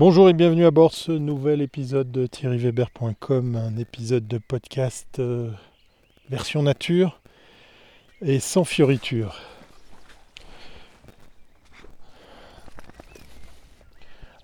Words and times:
Bonjour 0.00 0.30
et 0.30 0.32
bienvenue 0.32 0.64
à 0.64 0.70
bord 0.70 0.94
ce 0.94 1.12
nouvel 1.12 1.60
épisode 1.60 2.10
de 2.10 2.26
thierryweber.com, 2.26 3.54
un 3.54 3.76
épisode 3.76 4.26
de 4.26 4.38
podcast 4.38 5.18
euh, 5.18 5.50
version 6.30 6.62
nature 6.62 7.20
et 8.22 8.40
sans 8.40 8.64
fioriture. 8.64 9.38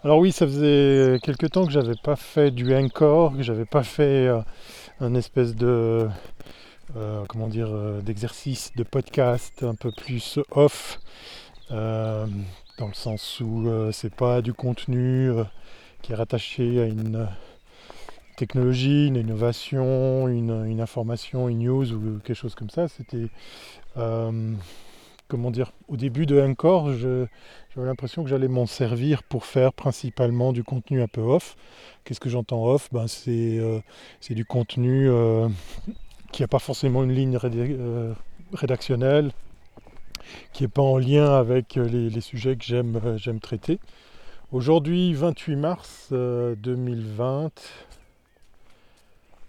Alors 0.04 0.18
oui, 0.18 0.30
ça 0.30 0.46
faisait 0.46 1.18
quelque 1.22 1.46
temps 1.46 1.64
que 1.64 1.72
j'avais 1.72 1.96
pas 2.04 2.16
fait 2.16 2.50
du 2.50 2.76
encore, 2.76 3.34
que 3.34 3.42
j'avais 3.42 3.64
pas 3.64 3.82
fait 3.82 4.26
euh, 4.28 4.42
un 5.00 5.14
espèce 5.14 5.54
de 5.54 6.06
euh, 6.98 7.24
comment 7.30 7.48
dire 7.48 7.72
d'exercice 8.02 8.72
de 8.76 8.82
podcast 8.82 9.62
un 9.62 9.74
peu 9.74 9.90
plus 9.90 10.38
off 10.50 11.00
dans 12.78 12.88
le 12.88 12.94
sens 12.94 13.40
où 13.40 13.68
euh, 13.68 13.90
c'est 13.92 14.14
pas 14.14 14.42
du 14.42 14.52
contenu 14.52 15.30
euh, 15.30 15.44
qui 16.02 16.12
est 16.12 16.14
rattaché 16.14 16.82
à 16.82 16.86
une 16.86 17.16
euh, 17.16 17.26
technologie, 18.36 19.06
une 19.06 19.16
innovation, 19.16 20.28
une, 20.28 20.80
information, 20.80 21.48
une 21.48 21.60
news 21.60 21.92
ou 21.92 22.18
quelque 22.18 22.36
chose 22.36 22.54
comme 22.54 22.68
ça. 22.68 22.86
C'était, 22.86 23.28
comment 25.26 25.50
dire, 25.50 25.72
au 25.88 25.96
début 25.96 26.26
de 26.26 26.38
Encore, 26.38 26.92
j'avais 26.92 27.28
l'impression 27.76 28.22
que 28.22 28.28
j'allais 28.28 28.48
m'en 28.48 28.66
servir 28.66 29.22
pour 29.22 29.46
faire 29.46 29.72
principalement 29.72 30.52
du 30.52 30.64
contenu 30.64 31.00
un 31.00 31.08
peu 31.08 31.22
off. 31.22 31.56
Qu'est-ce 32.04 32.20
que 32.20 32.28
j'entends 32.28 32.66
off? 32.66 32.90
Ben, 32.92 33.08
c'est, 33.08 33.58
c'est 34.20 34.34
du 34.34 34.44
contenu 34.44 35.08
qui 36.30 36.42
n'a 36.42 36.48
pas 36.48 36.58
forcément 36.58 37.04
une 37.04 37.12
ligne 37.12 37.38
rédactionnelle, 38.52 39.32
qui 40.52 40.62
n'est 40.62 40.68
pas 40.68 40.82
en 40.82 40.98
lien 40.98 41.34
avec 41.34 41.76
euh, 41.76 41.86
les, 41.86 42.20
sujets 42.20 42.56
que 42.56 42.64
j'aime, 42.64 43.00
euh, 43.04 43.38
traiter. 43.40 43.78
Aujourd'hui, 44.52 45.12
28 45.12 45.56
mars 45.56 46.08
2020. 46.12 47.50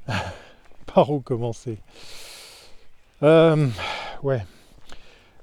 Euh, 0.09 0.13
Par 0.93 1.11
où 1.11 1.19
commencer? 1.19 1.77
Ouais. 3.21 4.43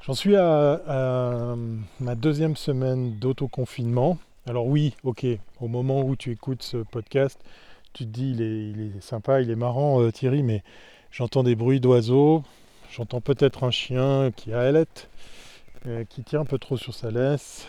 J'en 0.03 0.15
suis 0.15 0.37
à, 0.37 1.55
ma 2.01 2.15
deuxième 2.15 2.57
semaine 2.57 3.19
d'autoconfinement. 3.19 4.19
Alors 4.47 4.67
oui, 4.67 4.95
ok, 5.03 5.25
au 5.61 5.69
moment 5.69 6.03
où 6.03 6.17
tu 6.17 6.31
écoutes 6.31 6.63
ce 6.63 6.79
podcast, 6.79 7.41
tu 7.95 8.05
te 8.05 8.11
dis 8.11 8.33
il 8.33 8.43
est, 8.97 9.01
sympa, 9.01 9.41
il 9.41 9.51
est 9.51 9.57
marrant 9.57 10.11
Thierry, 10.11 10.43
mais 10.43 10.63
j'entends 11.11 11.43
des 11.43 11.55
bruits 11.55 11.81
d'oiseaux, 11.81 12.43
j'entends 12.91 13.23
peut-être 13.23 13.65
un 13.65 13.71
chien 13.71 14.31
qui 14.37 14.53
a 14.53 14.63
ailette, 14.65 15.09
euh, 15.87 16.05
qui 16.09 16.23
tient 16.23 16.41
un 16.41 16.45
peu 16.47 16.57
trop 16.57 16.79
sur 16.79 16.95
sa 16.95 17.11
laisse. 17.11 17.67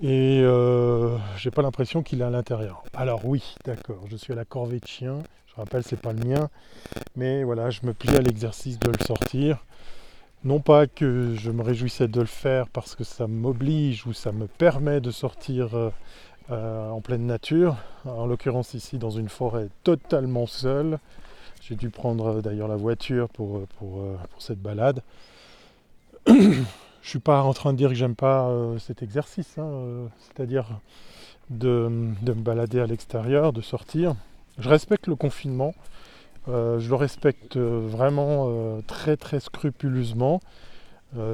Et 0.00 0.40
euh, 0.42 1.18
j'ai 1.36 1.50
pas 1.50 1.60
l'impression 1.60 2.02
qu'il 2.02 2.22
est 2.22 2.24
à 2.24 2.30
l'intérieur. 2.30 2.82
Alors 2.94 3.26
oui, 3.26 3.54
d'accord, 3.66 4.02
je 4.08 4.16
suis 4.16 4.32
à 4.32 4.36
la 4.36 4.46
corvée 4.46 4.80
de 4.80 4.86
chien. 4.86 5.18
Je 5.46 5.54
rappelle, 5.56 5.82
c'est 5.82 6.00
pas 6.00 6.14
le 6.14 6.24
mien. 6.24 6.48
Mais 7.16 7.44
voilà, 7.44 7.68
je 7.68 7.80
me 7.82 7.92
plie 7.92 8.16
à 8.16 8.22
l'exercice 8.22 8.78
de 8.78 8.88
le 8.88 9.04
sortir. 9.04 9.62
Non 10.42 10.60
pas 10.60 10.86
que 10.86 11.34
je 11.34 11.50
me 11.50 11.62
réjouissais 11.62 12.08
de 12.08 12.20
le 12.20 12.26
faire 12.26 12.66
parce 12.68 12.94
que 12.94 13.04
ça 13.04 13.26
m'oblige 13.26 14.06
ou 14.06 14.14
ça 14.14 14.32
me 14.32 14.46
permet 14.46 15.02
de 15.02 15.10
sortir 15.10 15.92
euh, 16.50 16.90
en 16.90 17.02
pleine 17.02 17.26
nature. 17.26 17.76
En 18.06 18.24
l'occurrence 18.24 18.72
ici 18.72 18.96
dans 18.96 19.10
une 19.10 19.28
forêt 19.28 19.68
totalement 19.84 20.46
seule. 20.46 20.98
J'ai 21.60 21.74
dû 21.74 21.90
prendre 21.90 22.40
d'ailleurs 22.40 22.68
la 22.68 22.76
voiture 22.76 23.28
pour, 23.28 23.66
pour, 23.78 24.02
pour 24.30 24.40
cette 24.40 24.62
balade. 24.62 25.02
je 27.02 27.08
suis 27.10 27.18
pas 27.18 27.42
en 27.42 27.52
train 27.52 27.72
de 27.72 27.78
dire 27.78 27.90
que 27.90 27.94
j'aime 27.94 28.14
pas 28.16 28.48
euh, 28.48 28.78
cet 28.78 29.02
exercice, 29.02 29.58
hein, 29.58 29.64
euh, 29.64 30.06
c'est-à-dire 30.18 30.80
de, 31.50 31.88
me 31.88 32.34
balader 32.34 32.80
à 32.80 32.86
l'extérieur, 32.86 33.52
de 33.52 33.60
sortir. 33.60 34.14
Je 34.58 34.68
respecte 34.68 35.06
le 35.06 35.16
confinement, 35.16 35.74
euh, 36.48 36.78
je 36.78 36.88
le 36.88 36.94
respecte 36.94 37.56
vraiment 37.56 38.80
très 38.86 39.16
très 39.16 39.40
scrupuleusement. 39.40 40.40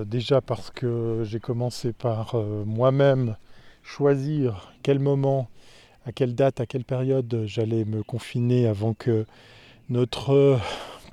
déjà 0.07 0.41
parce 0.41 0.71
que 0.71 1.23
j'ai 1.25 1.41
commencé 1.41 1.93
par 1.93 2.37
moi-même 2.67 3.37
choisir 3.83 4.73
quel 4.83 4.99
moment, 4.99 5.49
à 6.07 6.13
quelle 6.13 6.35
date, 6.35 6.61
à 6.61 6.67
quelle 6.67 6.85
période 6.85 7.45
j'allais 7.47 7.85
me 7.85 8.03
confiner 8.03 8.67
avant 8.67 8.95
que 8.95 9.27
notre 9.89 10.59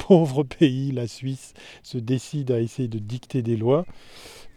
pauvre 0.08 0.44
pays, 0.44 0.92
la 0.92 1.08
Suisse, 1.08 1.54
se 1.84 1.98
décide 1.98 2.52
à 2.52 2.60
essayer 2.60 2.88
de 2.88 3.00
dicter 3.00 3.42
des 3.42 3.58
lois. 3.58 3.86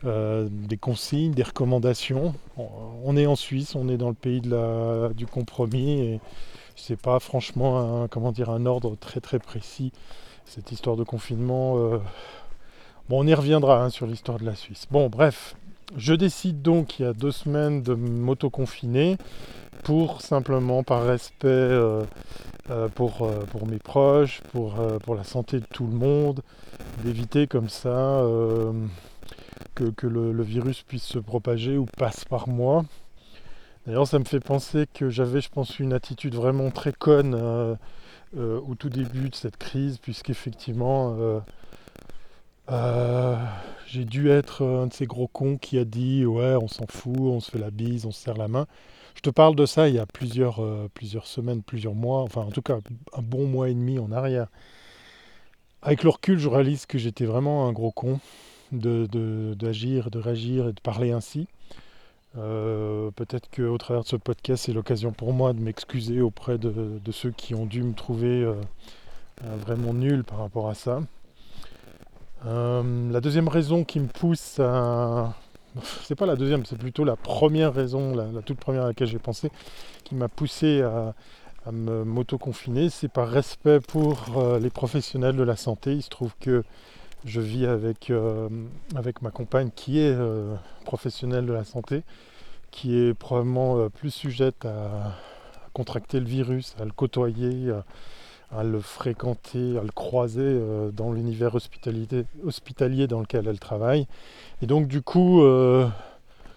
Euh, 0.05 0.49
des 0.50 0.77
consignes, 0.77 1.32
des 1.32 1.44
recommandations. 1.44 2.34
On 2.59 3.16
est 3.16 3.25
en 3.25 3.37
Suisse, 3.37 3.75
on 3.75 3.88
est 3.88 3.97
dans 3.97 4.10
le 4.10 4.15
pays 4.15 4.43
de 4.43 4.50
la, 4.50 5.15
du 5.15 5.25
compromis 5.25 5.93
et 5.93 6.21
c'est 6.77 7.00
pas 7.00 7.21
franchement 7.21 8.03
un, 8.03 8.09
comment 8.09 8.31
dire, 8.31 8.50
un 8.50 8.66
ordre 8.66 8.97
très 8.97 9.21
très 9.21 9.38
précis. 9.38 9.93
Cette 10.44 10.72
histoire 10.72 10.97
de 10.97 11.05
confinement, 11.05 11.78
euh, 11.78 11.99
bon, 13.09 13.25
on 13.25 13.26
y 13.26 13.32
reviendra 13.32 13.82
hein, 13.82 13.88
sur 13.88 14.06
l'histoire 14.06 14.38
de 14.38 14.44
la 14.44 14.55
Suisse. 14.55 14.87
Bon, 14.91 15.09
bref, 15.09 15.56
je 15.97 16.12
décide 16.12 16.61
donc 16.61 16.99
il 16.99 17.05
y 17.05 17.06
a 17.06 17.15
deux 17.15 17.32
semaines 17.32 17.82
de 17.82 17.94
m'auto-confiner 17.94 19.16
pour 19.84 20.22
simplement 20.22 20.82
par 20.82 21.04
respect 21.04 21.46
euh, 21.46 22.04
pour, 22.94 23.30
pour 23.50 23.66
mes 23.66 23.78
proches, 23.78 24.40
pour, 24.52 24.74
pour 25.04 25.14
la 25.14 25.24
santé 25.24 25.60
de 25.60 25.66
tout 25.66 25.86
le 25.86 25.92
monde, 25.92 26.40
d'éviter 27.04 27.46
comme 27.46 27.68
ça 27.68 28.22
que, 29.74 30.06
le, 30.06 30.42
virus 30.42 30.82
puisse 30.82 31.04
se 31.04 31.18
propager 31.18 31.76
ou 31.76 31.86
passe 31.86 32.24
par 32.24 32.48
moi. 32.48 32.84
D'ailleurs, 33.86 34.06
ça 34.06 34.18
me 34.18 34.24
fait 34.24 34.40
penser 34.40 34.86
que 34.92 35.10
j'avais, 35.10 35.40
je 35.40 35.50
pense, 35.50 35.78
une 35.78 35.92
attitude 35.92 36.34
vraiment 36.34 36.70
très 36.70 36.92
conne 36.92 37.34
euh, 37.34 37.74
euh, 38.36 38.60
au 38.66 38.74
tout 38.74 38.88
début 38.88 39.28
de 39.28 39.34
cette 39.34 39.56
crise, 39.56 39.98
puisqu'effectivement, 39.98 41.42
euh, 42.70 43.36
j'ai 43.86 44.04
dû 44.04 44.30
être 44.30 44.64
un 44.64 44.86
de 44.86 44.92
ces 44.92 45.06
gros 45.06 45.28
cons 45.28 45.58
qui 45.58 45.78
a 45.78 45.84
dit 45.84 46.24
Ouais, 46.24 46.56
on 46.56 46.68
s'en 46.68 46.86
fout, 46.86 47.18
on 47.18 47.40
se 47.40 47.50
fait 47.50 47.58
la 47.58 47.70
bise, 47.70 48.06
on 48.06 48.10
se 48.10 48.22
serre 48.22 48.38
la 48.38 48.48
main. 48.48 48.66
Je 49.14 49.20
te 49.20 49.30
parle 49.30 49.54
de 49.56 49.66
ça 49.66 49.88
il 49.88 49.94
y 49.94 49.98
a 49.98 50.06
plusieurs, 50.06 50.60
plusieurs 50.92 51.26
semaines, 51.26 51.62
plusieurs 51.62 51.94
mois, 51.94 52.22
enfin, 52.22 52.42
en 52.42 52.50
tout 52.50 52.62
cas, 52.62 52.78
un 53.12 53.22
bon 53.22 53.47
mois 53.47 53.69
et 53.69 53.75
demi 53.75 53.98
en 53.98 54.12
arrière. 54.12 54.48
Avec 55.82 56.02
le 56.02 56.10
recul, 56.10 56.38
je 56.38 56.48
réalise 56.48 56.86
que 56.86 56.98
j'étais 56.98 57.26
vraiment 57.26 57.69
un 57.69 57.72
gros 57.72 57.92
con 57.92 58.19
d'agir, 58.72 60.04
de, 60.04 60.10
de, 60.10 60.19
réagir 60.19 60.69
et 60.69 60.72
de 60.72 60.80
parler 60.80 61.12
ainsi. 61.12 61.47
Euh, 62.36 63.10
peut-être 63.12 63.48
qu'au 63.54 63.78
travers 63.78 64.02
de 64.02 64.08
ce 64.08 64.16
podcast, 64.16 64.64
c'est 64.66 64.72
l'occasion 64.72 65.12
pour 65.12 65.32
moi 65.32 65.52
de 65.52 65.60
m'excuser 65.60 66.20
auprès 66.20 66.58
de, 66.58 67.00
ceux 67.12 67.31
qui 67.31 67.54
ont 67.54 67.66
dû 67.66 67.82
me 67.82 67.94
trouver 67.94 68.42
euh, 68.42 68.54
euh, 69.44 69.56
vraiment 69.56 69.94
nul 69.94 70.25
par 70.25 70.38
rapport 70.38 70.69
à 70.69 70.75
ça. 70.75 71.00
la 72.44 73.20
deuxième 73.20 73.48
raison 73.48 73.84
qui 73.84 74.00
me 74.00 74.08
pousse 74.08 74.58
à... 74.58 75.34
C'est 76.02 76.14
pas 76.14 76.26
la 76.26 76.36
deuxième, 76.36 76.64
c'est 76.64 76.78
plutôt 76.78 77.04
la 77.04 77.16
première 77.16 77.74
raison, 77.74 78.14
la, 78.14 78.42
toute 78.42 78.58
première 78.58 78.84
à 78.84 78.88
laquelle 78.88 79.08
j'ai 79.08 79.18
pensé, 79.18 79.50
qui 80.04 80.14
m'a 80.14 80.28
poussé 80.28 80.82
à, 80.82 81.14
à 81.66 81.72
m'auto-confiner, 81.72 82.90
c'est 82.90 83.08
par 83.08 83.28
respect 83.28 83.80
pour 83.80 84.24
les 84.60 84.70
professionnels 84.70 85.36
de 85.36 85.42
la 85.42 85.56
santé. 85.56 85.94
Il 85.94 86.02
se 86.02 86.10
trouve 86.10 86.32
que 86.40 86.62
je 87.24 87.40
vis 87.40 87.66
avec, 87.66 88.10
euh, 88.10 88.48
avec 88.94 89.22
ma 89.22 89.30
compagne 89.30 89.70
qui 89.74 89.98
est 89.98 90.14
euh, 90.14 90.54
professionnelle 90.84 91.46
de 91.46 91.52
la 91.52 91.64
santé, 91.64 92.02
qui 92.70 92.96
est 92.96 93.14
probablement 93.14 93.78
euh, 93.78 93.88
plus 93.88 94.10
sujette 94.10 94.64
à, 94.64 95.14
contracter 95.72 96.20
le 96.20 96.26
virus, 96.26 96.76
à 96.78 96.84
le 96.84 96.92
côtoyer, 96.92 97.72
à, 98.56 98.65
le 98.65 98.81
fréquenter, 98.81 99.78
à 99.78 99.82
le 99.82 99.91
croiser 99.91 100.60
dans 100.92 101.12
l'univers 101.12 101.54
hospitalier 101.54 103.06
dans 103.06 103.20
lequel 103.20 103.47
elle 103.48 103.59
travaille. 103.59 104.06
Et 104.62 104.66
donc 104.66 104.88
du 104.88 105.03
coup, 105.03 105.42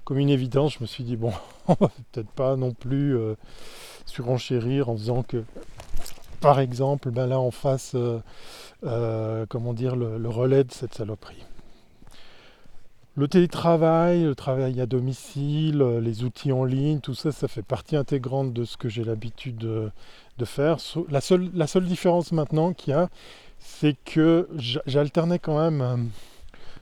comme 0.04 0.20
une 0.20 0.30
évidence, 0.30 0.76
je 0.76 0.80
me 0.82 0.86
suis 0.86 1.04
dit, 1.04 1.16
bon, 1.16 1.34
on 1.68 1.76
va 1.80 1.90
peut-être 2.12 2.30
pas 2.32 2.56
non 2.56 2.72
plus 2.72 3.18
surenchérir 4.06 4.90
en 4.90 4.98
faisant 4.98 5.24
que 5.24 5.44
par 6.40 6.60
exemple, 6.60 7.10
ben 7.10 7.26
là 7.26 7.40
euh, 7.96 8.20
euh, 8.84 9.46
comment 9.50 9.74
dire, 9.74 9.96
le, 9.96 10.30
relais 10.30 10.64
de 10.64 10.72
cette 10.72 10.94
saloperie. 10.94 11.44
Le 13.18 13.28
télétravail, 13.28 14.24
le 14.24 14.36
travail 14.36 14.80
à 14.80 14.86
domicile, 14.86 15.80
les 16.02 16.24
outils 16.24 16.52
en 16.52 16.64
ligne, 16.64 17.00
tout 17.00 17.16
ça, 17.16 17.32
ça 17.32 17.48
fait 17.48 17.64
partie 17.64 17.96
intégrante 17.96 18.54
de 18.54 18.64
ce 18.64 18.78
que 18.78 18.88
j'ai 18.88 19.04
l'habitude 19.04 19.58
de, 19.58 20.46
faire. 20.46 20.78
La 21.10 21.20
seule, 21.20 21.86
différence 21.86 22.32
maintenant 22.32 22.74
qu'il 22.74 22.92
y 22.92 22.96
a, 22.96 23.10
c'est 23.60 23.96
que 24.06 24.48
j'alternais 24.86 25.40
quand 25.40 25.60
même 25.60 25.82
euh, 25.82 25.98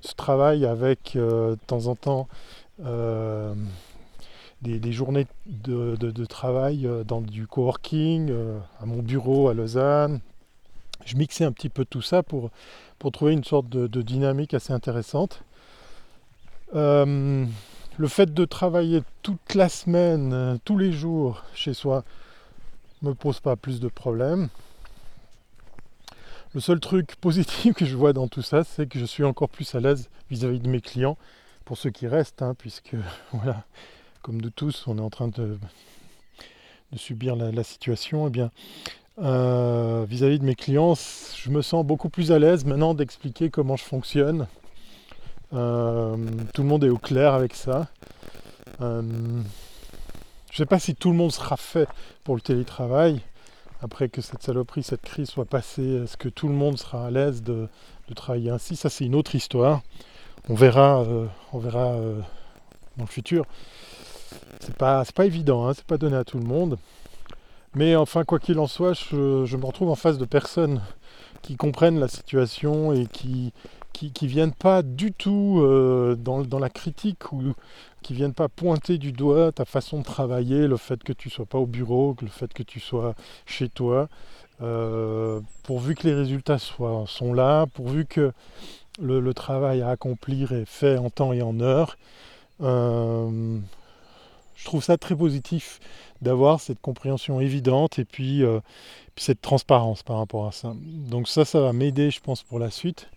ce 0.02 0.14
travail 0.14 0.66
avec 0.66 1.14
de 1.16 1.58
temps 1.68 1.88
en 1.88 1.96
temps 1.96 2.28
des, 4.62 4.92
journées 4.92 5.28
de, 5.46 6.26
travail 6.26 6.88
euh, 6.88 7.04
dans 7.04 7.22
du 7.22 7.48
coworking, 7.48 8.30
euh, 8.30 8.60
à 8.82 8.86
mon 8.86 9.02
bureau 9.02 9.50
à 9.50 9.54
Lausanne. 9.54 10.20
Je 11.06 11.16
mixais 11.18 11.46
un 11.46 11.52
petit 11.52 11.70
peu 11.70 11.86
tout 11.86 12.02
ça 12.02 12.24
pour 12.24 12.50
trouver 13.12 13.34
une 13.34 13.44
sorte 13.44 13.70
de, 13.70 14.02
dynamique 14.02 14.54
assez 14.54 14.74
intéressante. 14.74 15.44
Euh, 16.73 17.45
le 17.97 18.07
fait 18.07 18.33
de 18.33 18.45
travailler 18.45 19.03
toute 19.21 19.56
la 19.56 19.69
semaine, 19.69 20.33
euh, 20.33 20.57
tous 20.65 20.77
les 20.77 20.91
jours 20.91 21.44
chez 21.53 21.73
soi, 21.73 22.03
me 23.01 23.13
pose 23.13 23.39
pas 23.39 23.56
plus 23.56 23.79
de 23.79 23.88
problèmes. 23.88 24.50
Le 26.53 26.59
seul 26.59 26.79
truc 26.79 27.15
positif 27.21 27.73
que 27.75 27.85
je 27.85 27.95
vois 27.95 28.13
dans 28.13 28.27
tout 28.27 28.41
ça, 28.41 28.63
c'est 28.63 28.88
que 28.88 29.00
je 29.00 29.06
suis 29.06 29.23
encore 29.23 29.50
plus 29.50 29.75
à 29.75 29.79
l'aise 29.79 30.09
vis-à-vis 30.29 30.59
de 30.59 30.69
mes 30.69 30.81
clients, 30.81 31.17
pour 31.63 31.77
ceux 31.77 31.89
qui 31.89 32.07
restent, 32.07 32.41
hein, 32.41 32.56
puisque 32.57 32.95
voilà, 33.31 33.63
comme 34.21 34.41
de 34.41 34.50
tous, 34.50 34.85
on 34.88 34.97
est 34.97 35.01
en 35.01 35.09
train 35.09 35.29
de, 35.29 35.57
subir 36.95 37.35
la, 37.35 37.63
situation. 37.63 38.27
Eh 38.27 38.29
bien, 38.29 38.51
euh, 39.19 40.06
vis-à-vis 40.07 40.39
de 40.39 40.45
mes 40.45 40.56
clients, 40.56 40.95
je 40.95 41.50
me 41.50 41.62
sens 41.62 41.85
beaucoup 41.85 42.09
plus 42.09 42.31
à 42.31 42.39
l'aise 42.39 42.65
maintenant 42.65 42.94
d'expliquer 42.94 43.50
comment 43.50 43.75
je 43.77 43.83
fonctionne. 43.83 44.47
Euh, 45.53 46.18
tout 46.53 46.63
le 46.63 46.68
monde 46.68 46.83
est 46.83 46.89
au 46.89 46.97
clair 46.97 47.33
avec 47.33 47.53
ça. 47.56 47.88
Euh, 48.81 49.01
je 49.01 50.53
ne 50.53 50.57
sais 50.57 50.65
pas 50.65 50.80
si 50.80 50.95
tout 50.95 51.12
le 51.12 51.18
monde 51.18 51.31
sera 51.31 51.57
fait 51.57 51.88
pour 52.24 52.36
le 52.36 52.42
télétravail. 52.42 53.21
Après 53.81 54.09
que 54.09 54.21
cette 54.21 54.42
saloperie, 54.42 54.83
cette 54.83 55.01
crise 55.01 55.30
soit 55.30 55.45
passée, 55.45 56.03
est-ce 56.03 56.18
que 56.18 56.30
tout 56.30 56.47
le 56.47 56.53
monde 56.53 56.77
sera 56.77 57.07
à 57.07 57.12
l'aise 57.12 57.44
de, 57.44 57.68
travailler 58.15 58.50
ainsi? 58.50 58.75
Ça, 58.75 58.89
c'est 58.89 59.06
une 59.06 59.15
autre 59.15 59.36
histoire. 59.36 59.81
On 60.50 60.56
verra, 60.56 61.03
on 61.53 61.59
verra 61.59 61.98
dans 62.98 63.03
le 63.03 63.09
futur. 63.09 63.45
C'est 64.59 64.75
pas, 64.75 65.03
pas 65.13 65.25
évident, 65.25 65.68
hein, 65.68 65.74
c'est 65.75 65.86
pas 65.86 65.98
donné 65.98 66.15
à 66.15 66.24
tout 66.24 66.38
le 66.38 66.45
monde. 66.45 66.77
Mais 67.75 67.95
enfin, 67.95 68.24
quoi 68.24 68.39
qu'il 68.39 68.57
en 68.59 68.68
soit, 68.68 68.94
je, 68.94 69.57
me 69.57 69.65
retrouve 69.65 69.89
en 69.89 69.95
face 69.95 70.18
de 70.18 70.25
personnes 70.25 70.81
qui 71.41 71.57
comprennent 71.57 72.00
la 72.00 72.07
situation 72.07 72.94
et 72.94 73.06
qui 73.06 73.51
qui, 73.95 74.27
viennent 74.27 74.53
pas 74.53 74.81
du 74.81 75.12
tout 75.12 75.59
euh, 75.62 76.15
dans, 76.15 76.59
la 76.59 76.69
critique 76.69 77.31
ou 77.31 77.53
qui 78.01 78.13
viennent 78.13 78.33
pas 78.33 78.50
pointer 78.50 78.97
du 78.97 79.12
doigt 79.12 79.51
ta 79.51 79.65
façon 79.65 80.00
de 80.00 80.03
travailler, 80.03 80.68
le 80.68 80.77
fait 80.77 81.01
que 81.03 81.13
tu 81.13 81.30
sois 81.30 81.45
pas 81.45 81.57
au 81.57 81.65
bureau, 81.65 82.15
le 82.21 82.27
fait 82.27 82.53
que 82.53 82.63
tu 82.63 82.80
sois 82.80 83.15
chez 83.45 83.69
toi, 83.69 84.09
euh, 84.62 85.39
pourvu 85.63 85.95
que 85.95 86.07
les 86.07 86.13
résultats 86.13 86.59
soient, 86.59 87.06
sont 87.07 87.33
là, 87.33 87.65
pourvu 87.74 88.06
que 88.06 88.33
le, 89.01 89.33
travail 89.33 89.81
à 89.81 89.89
accomplir 89.89 90.51
est 90.51 90.65
fait 90.65 90.98
en 90.98 91.09
temps 91.09 91.33
et 91.33 91.41
en 91.41 91.59
heure. 91.59 91.98
Euh, 92.62 93.59
je 94.56 94.65
trouve 94.65 94.83
ça 94.83 94.98
très 94.98 95.15
positif 95.15 95.80
d'avoir 96.21 96.59
cette 96.62 96.80
compréhension 96.81 97.41
évidente 97.41 98.00
et 98.00 98.06
puis, 98.06 98.44
cette 99.18 99.41
transparence 99.41 100.03
par 100.03 100.18
rapport 100.18 100.48
à 100.48 100.51
ça. 100.51 100.74
Donc 100.75 101.27
ça, 101.27 101.45
ça 101.45 101.62
va 101.62 101.74
m'aider, 101.74 102.12
je 102.12 102.19
pense, 102.19 102.44
pour 102.44 102.59
la 102.59 102.69
suite. 102.69 103.07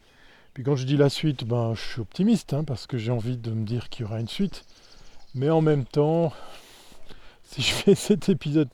Puis 0.54 0.64
quand 0.64 0.76
je 0.76 0.86
dis 0.86 0.96
la 0.96 1.08
suite, 1.08 1.44
ben, 1.44 1.74
je 1.74 1.80
suis 1.80 2.00
optimiste 2.00 2.52
hein, 2.52 2.64
parce 2.64 2.86
que 2.86 2.98
j'ai 2.98 3.12
envie 3.12 3.36
de 3.36 3.50
me 3.50 3.64
dire 3.64 3.88
qu'il 3.88 4.04
y 4.04 4.08
aura 4.08 4.20
une 4.20 4.28
suite. 4.28 4.64
Mais 5.34 5.50
en 5.50 5.60
même 5.60 5.84
temps, 5.84 6.32
si 7.44 7.62
je 7.62 7.72
fais 7.72 7.94
cet 7.94 8.28
épisode 8.28 8.68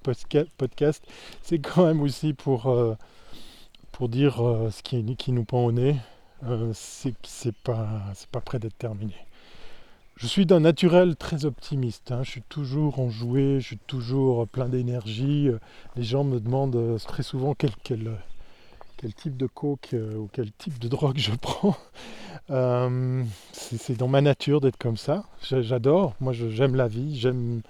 podcast, 0.56 1.02
c'est 1.42 1.58
quand 1.58 1.86
même 1.86 2.00
aussi 2.00 2.32
pour, 2.32 2.66
euh, 2.66 2.94
pour 3.92 4.08
dire 4.08 4.46
euh, 4.46 4.70
ce 4.70 4.82
qui, 4.82 5.16
qui, 5.16 5.32
nous 5.32 5.44
pend 5.44 5.64
au 5.64 5.72
nez. 5.72 5.96
c'est 6.72 7.12
que 7.12 7.18
c'est 7.24 7.56
pas, 7.56 7.88
pas 8.32 8.40
prêt 8.40 8.58
d'être 8.58 8.78
terminé. 8.78 9.14
Je 10.16 10.28
suis 10.28 10.46
d'un 10.46 10.60
naturel 10.60 11.16
très 11.16 11.44
optimiste. 11.44 12.12
Hein. 12.12 12.22
Je 12.22 12.30
suis 12.30 12.42
toujours 12.42 13.00
enjoué, 13.00 13.58
je 13.60 13.66
suis 13.66 13.78
toujours 13.78 14.46
plein 14.46 14.68
d'énergie. 14.68 15.50
Les 15.96 16.04
gens 16.04 16.22
me 16.22 16.38
demandent 16.38 16.76
euh, 16.76 16.98
très 16.98 17.24
souvent 17.24 17.54
quel, 17.54 17.72
quel 18.96 19.14
type 19.14 19.36
de 19.36 19.46
coke 19.46 19.90
euh, 19.94 20.16
ou 20.16 20.28
quel 20.32 20.50
type 20.52 20.78
de 20.78 20.88
drogue 20.94 21.18
je 21.18 21.32
prends. 21.32 21.76
Euh, 22.50 23.24
c'est 23.52 23.96
dans 23.96 24.08
ma 24.08 24.20
nature 24.20 24.60
d'être 24.60 24.78
comme 24.78 24.96
ça. 24.96 25.24
J'adore. 25.42 26.14
Moi, 26.20 26.32
j'aime 26.32 26.74
la 26.74 26.88
vie, 26.88 27.18
j'aime 27.18 27.62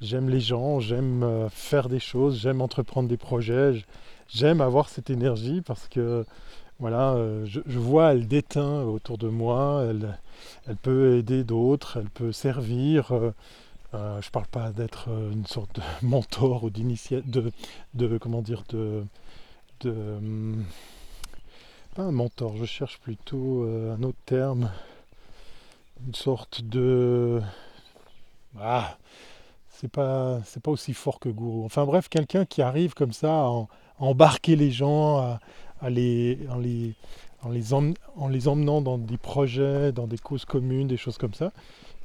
j'aime 0.00 0.28
les 0.28 0.40
gens, 0.40 0.78
j'aime 0.78 1.48
faire 1.50 1.88
des 1.88 2.00
choses, 2.00 2.38
j'aime 2.38 2.60
entreprendre 2.60 3.08
des 3.08 3.16
projets. 3.16 3.84
J'aime 4.28 4.60
avoir 4.60 4.88
cette 4.88 5.10
énergie 5.10 5.62
parce 5.62 5.88
que 5.88 6.24
voilà, 6.78 7.14
euh, 7.14 7.46
je, 7.46 7.78
vois, 7.78 8.12
elle 8.12 8.28
déteint 8.28 8.82
autour 8.82 9.16
de 9.16 9.28
moi, 9.28 9.86
elle, 9.88 10.76
peut 10.76 11.16
aider 11.16 11.42
d'autres, 11.42 11.98
elle 11.98 12.10
peut 12.10 12.32
servir. 12.32 13.12
Euh, 13.12 13.32
euh, 13.94 14.20
je 14.20 14.28
ne 14.28 14.30
parle 14.30 14.46
pas 14.46 14.72
d'être 14.72 15.08
une 15.32 15.46
sorte 15.46 15.76
de 15.76 15.82
mentor 16.06 16.64
ou 16.64 16.70
d'initiateur, 16.70 17.24
de, 17.26 17.52
de, 17.94 18.18
comment 18.18 18.42
dire, 18.42 18.62
de, 18.68 19.04
de 19.80 20.54
pas 21.94 22.02
un 22.02 22.12
mentor, 22.12 22.56
je 22.56 22.64
cherche 22.66 22.98
plutôt 22.98 23.62
un 23.64 24.02
autre 24.02 24.18
terme, 24.26 24.70
une 26.06 26.14
sorte 26.14 26.62
de, 26.62 27.40
ah, 28.60 28.96
c'est 29.70 29.90
pas, 29.90 30.40
pas 30.62 30.70
aussi 30.70 30.94
fort 30.94 31.20
que 31.20 31.28
gourou. 31.28 31.64
Enfin 31.64 31.84
bref, 31.84 32.08
quelqu'un 32.08 32.44
qui 32.44 32.62
arrive 32.62 32.94
comme 32.94 33.12
ça 33.12 33.30
à, 33.30 33.66
embarquer 33.98 34.56
les 34.56 34.70
gens, 34.70 35.18
à, 35.18 35.40
en, 35.82 35.88
les, 35.88 36.38
en, 36.50 36.58
les 36.58 36.94
en, 37.72 38.28
les 38.28 38.48
emmenant 38.48 38.80
dans 38.80 38.98
des 38.98 39.18
projets, 39.18 39.92
dans 39.92 40.06
des 40.06 40.18
causes 40.18 40.44
communes, 40.44 40.88
des 40.88 40.96
choses 40.96 41.18
comme 41.18 41.34
ça. 41.34 41.52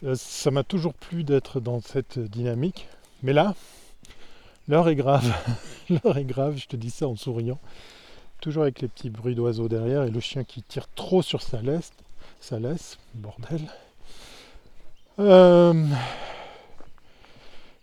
Euh, 0.04 0.16
ça 0.16 0.52
m'a 0.52 0.64
toujours 0.64 0.94
plu 0.94 1.24
d'être 1.24 1.60
dans 1.60 1.80
cette 1.82 2.20
dynamique. 2.20 2.88
Mais 3.24 3.34
là, 3.34 3.56
l'heure 4.72 4.88
est 4.88 4.96
grave. 4.96 5.34
l'heure 5.90 6.18
est 6.18 6.24
grave, 6.24 6.56
je 6.56 6.66
te 6.66 6.78
dis 6.78 6.90
ça 6.90 7.06
en 7.06 7.18
souriant. 7.18 7.60
Toujours 8.40 8.64
avec 8.64 8.82
les 8.82 8.88
petits 8.88 9.10
bruits 9.10 9.36
d'oiseaux 9.36 9.68
derrière 9.68 10.04
et 10.04 10.10
le 10.10 10.20
chien 10.22 10.46
qui 10.46 10.64
tire 10.64 10.88
trop 10.96 11.22
sur 11.22 11.42
sa 11.42 11.62
laisse. 11.62 11.92
Sa 12.40 12.58
laisse, 12.58 12.98
bordel. 13.14 13.70
Euh, 15.20 15.86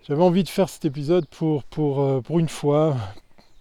j'avais 0.09 0.23
envie 0.23 0.43
de 0.43 0.49
faire 0.49 0.71
cet 0.71 0.87
épisode 0.87 1.27
pour, 1.27 1.63
pour, 1.65 2.01
euh, 2.01 2.21
pour 2.23 2.39
une 2.39 2.49
fois, 2.49 2.97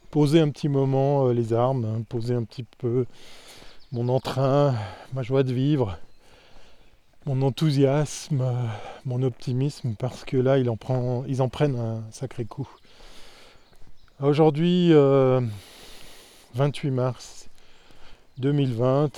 poser 0.09 0.39
un 0.39 0.49
petit 0.49 0.69
moment 0.69 1.27
euh, 1.27 1.33
les 1.33 1.51
armes, 1.51 1.83
hein, 1.83 2.03
poser 2.07 2.33
un 2.33 2.45
petit 2.45 2.63
peu 2.77 3.05
mon 3.91 4.07
entrain, 4.07 4.73
ma 5.13 5.21
joie 5.21 5.43
de 5.43 5.53
vivre, 5.53 5.97
mon 7.25 7.41
enthousiasme, 7.41 8.41
mon 9.05 9.21
optimisme, 9.21 9.95
parce 9.99 10.23
que 10.23 10.37
là, 10.37 10.57
ils 10.57 10.69
en 10.69 11.49
prennent 11.49 11.77
un 11.77 12.03
sacré 12.11 12.45
coup. 12.45 12.69
Aujourd'hui, 14.21 14.91
28 14.91 14.93
euh, 14.95 16.91
mars 16.91 17.49
2020, 18.37 19.11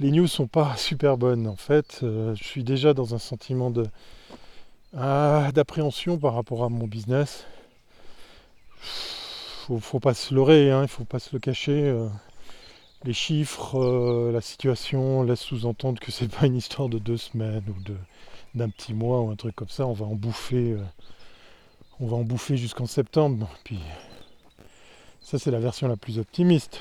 les 0.00 0.10
news 0.10 0.26
sont 0.26 0.46
pas 0.46 0.76
super 0.76 1.16
bonnes 1.16 1.46
en 1.46 1.56
fait. 1.56 1.98
je 2.02 2.42
suis 2.42 2.64
déjà 2.64 2.94
dans 2.94 3.14
un 3.14 3.18
sentiment 3.18 3.70
de 3.70 3.86
ah, 4.96 5.50
d'appréhension 5.54 6.18
par 6.18 6.34
rapport 6.34 6.64
à 6.64 6.68
mon 6.68 6.86
business 6.86 7.44
faut, 9.68 9.78
faut 9.78 10.00
pas 10.00 10.14
se 10.14 10.34
leurrer, 10.34 10.70
hein, 10.70 10.82
il 10.82 10.88
faut 10.88 11.04
pas 11.04 11.18
se 11.18 11.30
le 11.32 11.38
cacher. 11.38 11.88
Euh. 11.88 12.08
les 13.04 13.12
chiffres, 13.12 13.78
euh, 13.78 14.32
la 14.32 14.40
situation 14.40 15.22
laissent 15.22 15.40
sous-entendre 15.40 16.00
que 16.00 16.10
c'est 16.10 16.28
pas 16.28 16.46
une 16.46 16.56
histoire 16.56 16.88
de 16.88 16.98
deux 16.98 17.16
semaines 17.18 17.64
ou 17.68 18.56
d'un 18.58 18.70
petit 18.70 18.94
mois 18.94 19.20
ou 19.20 19.30
un 19.30 19.36
truc 19.36 19.54
comme 19.54 19.68
ça. 19.68 19.86
On 19.86 19.92
va 19.92 20.06
en 20.06 20.14
bouffer, 20.14 20.72
euh, 20.72 20.82
on 22.00 22.06
va 22.06 22.16
en 22.16 22.22
bouffer 22.22 22.56
jusqu'en 22.56 22.86
septembre. 22.86 23.48
Puis 23.64 23.78
ça 25.20 25.38
c'est 25.38 25.50
la 25.50 25.60
version 25.60 25.88
la 25.88 25.96
plus 25.96 26.18
optimiste. 26.18 26.80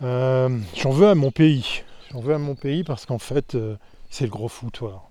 J'en 0.00 0.90
veux 0.90 1.08
à 1.08 1.14
mon 1.14 1.30
pays. 1.30 1.82
J'en 2.12 2.20
veux 2.20 2.34
à 2.34 2.38
mon 2.38 2.54
pays 2.54 2.84
parce 2.84 3.06
qu'en 3.06 3.18
fait 3.18 3.56
c'est 4.10 4.24
le 4.24 4.30
gros 4.30 4.48
foutoir. 4.48 5.10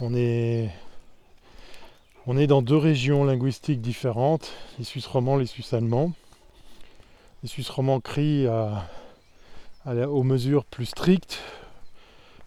On 0.00 0.14
est 0.14 0.70
on 2.26 2.38
est 2.38 2.46
dans 2.46 2.62
deux 2.62 2.78
régions 2.78 3.24
linguistiques 3.24 3.82
différentes, 3.82 4.52
les 4.78 4.84
Suisses 4.84 5.06
romands, 5.06 5.36
les 5.36 5.44
Suisses 5.44 5.74
allemands. 5.74 6.12
Les 7.42 7.48
Suisses 7.50 7.68
romands 7.68 8.00
crient 8.00 8.48
aux 9.86 10.22
mesures 10.22 10.64
plus 10.64 10.86
strictes, 10.86 11.40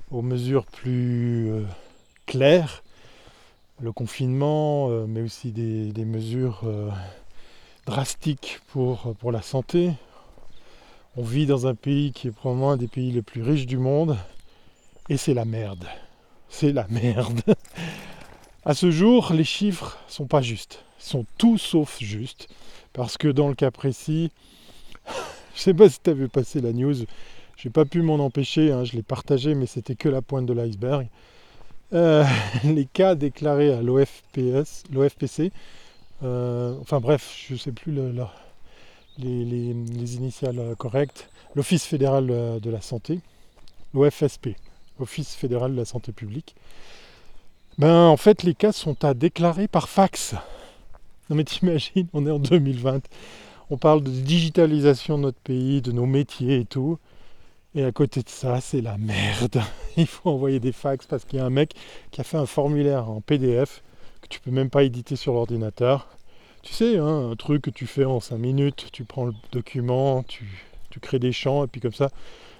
aux 0.09 0.23
mesures 0.23 0.65
plus 0.65 1.51
euh, 1.51 1.63
claires, 2.25 2.83
le 3.79 3.91
confinement, 3.91 4.89
euh, 4.89 5.05
mais 5.07 5.21
aussi 5.21 5.51
des, 5.51 6.05
mesures 6.05 6.61
euh, 6.63 6.89
drastiques 7.85 8.59
pour, 8.67 9.15
pour 9.19 9.31
la 9.31 9.41
santé. 9.41 9.91
On 11.15 11.23
vit 11.23 11.45
dans 11.45 11.67
un 11.67 11.75
pays 11.75 12.11
qui 12.11 12.27
est 12.27 12.31
probablement 12.31 12.71
un 12.71 12.77
des 12.77 12.87
pays 12.87 13.11
les 13.11 13.21
plus 13.21 13.41
riches 13.41 13.65
du 13.65 13.77
monde, 13.77 14.17
et 15.09 15.17
c'est 15.17 15.33
la 15.33 15.45
merde. 15.45 15.85
C'est 16.49 16.73
la 16.73 16.87
merde. 16.89 17.41
À 18.65 18.73
ce 18.73 18.91
jour, 18.91 19.31
les 19.33 19.43
chiffres 19.43 19.97
sont 20.07 20.27
pas 20.27 20.41
justes. 20.41 20.83
Ils 20.99 21.05
sont 21.05 21.25
tout 21.37 21.57
sauf 21.57 21.99
justes. 21.99 22.49
Parce 22.93 23.17
que 23.17 23.27
dans 23.27 23.47
le 23.47 23.55
cas 23.55 23.71
précis, 23.71 24.31
je 25.55 25.61
sais 25.61 25.73
pas 25.73 25.89
si 25.89 25.99
tu 26.01 26.09
as 26.09 26.61
la 26.61 26.73
news, 26.73 26.95
j'ai 27.55 27.69
pas 27.69 27.85
pu 27.85 28.01
m'en 28.01 28.15
empêcher, 28.15 28.71
hein, 28.71 28.83
je 28.83 28.93
l'ai 28.93 29.03
partagé, 29.03 29.55
mais 29.55 29.67
c'était 29.67 29.95
que 29.95 30.09
la 30.09 30.21
pointe 30.21 30.45
de 30.45 30.53
l'iceberg. 30.53 31.07
Euh, 31.93 32.25
les 32.63 32.85
cas 32.85 33.15
déclarés 33.15 33.73
à 33.73 33.81
l'OFPS, 33.81 34.83
l'OFPC, 34.91 35.51
euh, 36.23 36.75
enfin 36.81 36.99
bref, 36.99 37.45
je 37.47 37.53
ne 37.53 37.59
sais 37.59 37.71
plus 37.71 37.93
les, 39.19 40.15
initiales 40.15 40.75
correctes, 40.77 41.29
l'Office 41.55 41.85
fédéral 41.85 42.27
de 42.27 42.69
la 42.69 42.81
santé, 42.81 43.21
l'OFSP, 43.93 44.49
Office 44.99 45.35
fédéral 45.35 45.73
de 45.73 45.77
la 45.77 45.85
santé 45.85 46.11
publique. 46.11 46.55
Ben, 47.77 48.07
en 48.07 48.17
fait, 48.17 48.43
les 48.43 48.55
cas 48.55 48.71
sont 48.71 49.05
à 49.05 49.13
déclarer 49.13 49.67
par 49.67 49.87
fax. 49.87 50.33
Non 51.29 51.35
mais 51.35 51.43
t'imagines, 51.43 52.07
on 52.13 52.25
est 52.25 52.31
en 52.31 52.39
2020, 52.39 53.01
on 53.69 53.77
parle 53.77 54.01
de 54.01 54.09
digitalisation 54.09 55.17
de 55.17 55.23
notre 55.23 55.39
pays, 55.39 55.81
de 55.81 55.91
nos 55.91 56.05
métiers 56.05 56.61
et 56.61 56.65
tout. 56.65 56.97
Et 57.75 57.83
à 57.83 57.91
côté 57.91 58.23
de 58.23 58.29
ça, 58.29 58.61
c'est 58.61 58.81
la 58.81 58.97
merde. 58.97 59.61
Il 59.97 60.07
faut 60.07 60.29
envoyer 60.29 60.59
des 60.59 60.71
fax 60.71 61.05
parce 61.05 61.25
qu'il 61.25 61.39
y 61.39 61.41
a 61.41 61.45
un 61.45 61.49
mec 61.49 61.73
qui 62.11 62.21
a 62.21 62.23
fait 62.23 62.37
un 62.37 62.45
formulaire 62.45 63.09
en 63.09 63.21
PDF 63.21 63.83
que 64.21 64.27
tu 64.27 64.39
peux 64.39 64.51
même 64.51 64.69
pas 64.69 64.83
éditer 64.83 65.15
sur 65.15 65.33
l'ordinateur. 65.33 66.07
Tu 66.63 66.73
sais, 66.73 66.97
hein, 66.97 67.29
un 67.31 67.35
truc 67.35 67.61
que 67.61 67.69
tu 67.69 67.85
fais 67.85 68.05
en 68.05 68.19
5 68.19 68.37
minutes, 68.37 68.87
tu 68.91 69.05
prends 69.05 69.25
le 69.25 69.33
document, 69.51 70.23
tu, 70.23 70.45
crées 70.99 71.19
des 71.19 71.31
champs, 71.31 71.63
et 71.63 71.67
puis 71.67 71.79
comme 71.79 71.93
ça, 71.93 72.09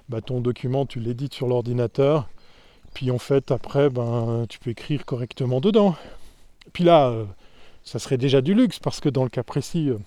bah, 0.08 0.20
ton 0.20 0.40
document, 0.40 0.86
tu 0.86 1.00
l'édites 1.00 1.34
sur 1.34 1.48
l'ordinateur. 1.48 2.28
Puis 2.94 3.10
en 3.10 3.18
fait, 3.18 3.50
après, 3.50 3.90
ben, 3.90 4.46
tu 4.48 4.60
peux 4.60 4.70
écrire 4.70 5.04
correctement 5.04 5.60
dedans. 5.60 5.96
Puis 6.72 6.84
là, 6.84 7.08
euh, 7.08 7.24
ça 7.82 7.98
serait 7.98 8.16
déjà 8.16 8.40
du 8.40 8.54
luxe, 8.54 8.78
parce 8.78 9.00
que 9.00 9.08
dans 9.08 9.24
le 9.24 9.28
cas 9.28 9.42
précis, 9.42 9.90
euh, 9.90 9.98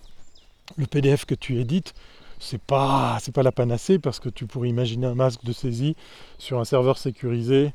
le 0.77 0.85
PDF 0.87 1.25
que 1.25 1.35
tu 1.35 1.59
édites, 1.59 1.93
c'est 2.41 2.61
pas, 2.61 3.19
c'est 3.21 3.33
pas 3.33 3.43
la 3.43 3.51
panacée, 3.51 3.99
parce 3.99 4.19
que 4.19 4.27
tu 4.27 4.47
pourrais 4.47 4.67
imaginer 4.67 5.05
un 5.05 5.13
masque 5.13 5.43
de 5.45 5.53
saisie 5.53 5.95
sur 6.39 6.59
un 6.59 6.65
serveur 6.65 6.97
sécurisé, 6.97 7.71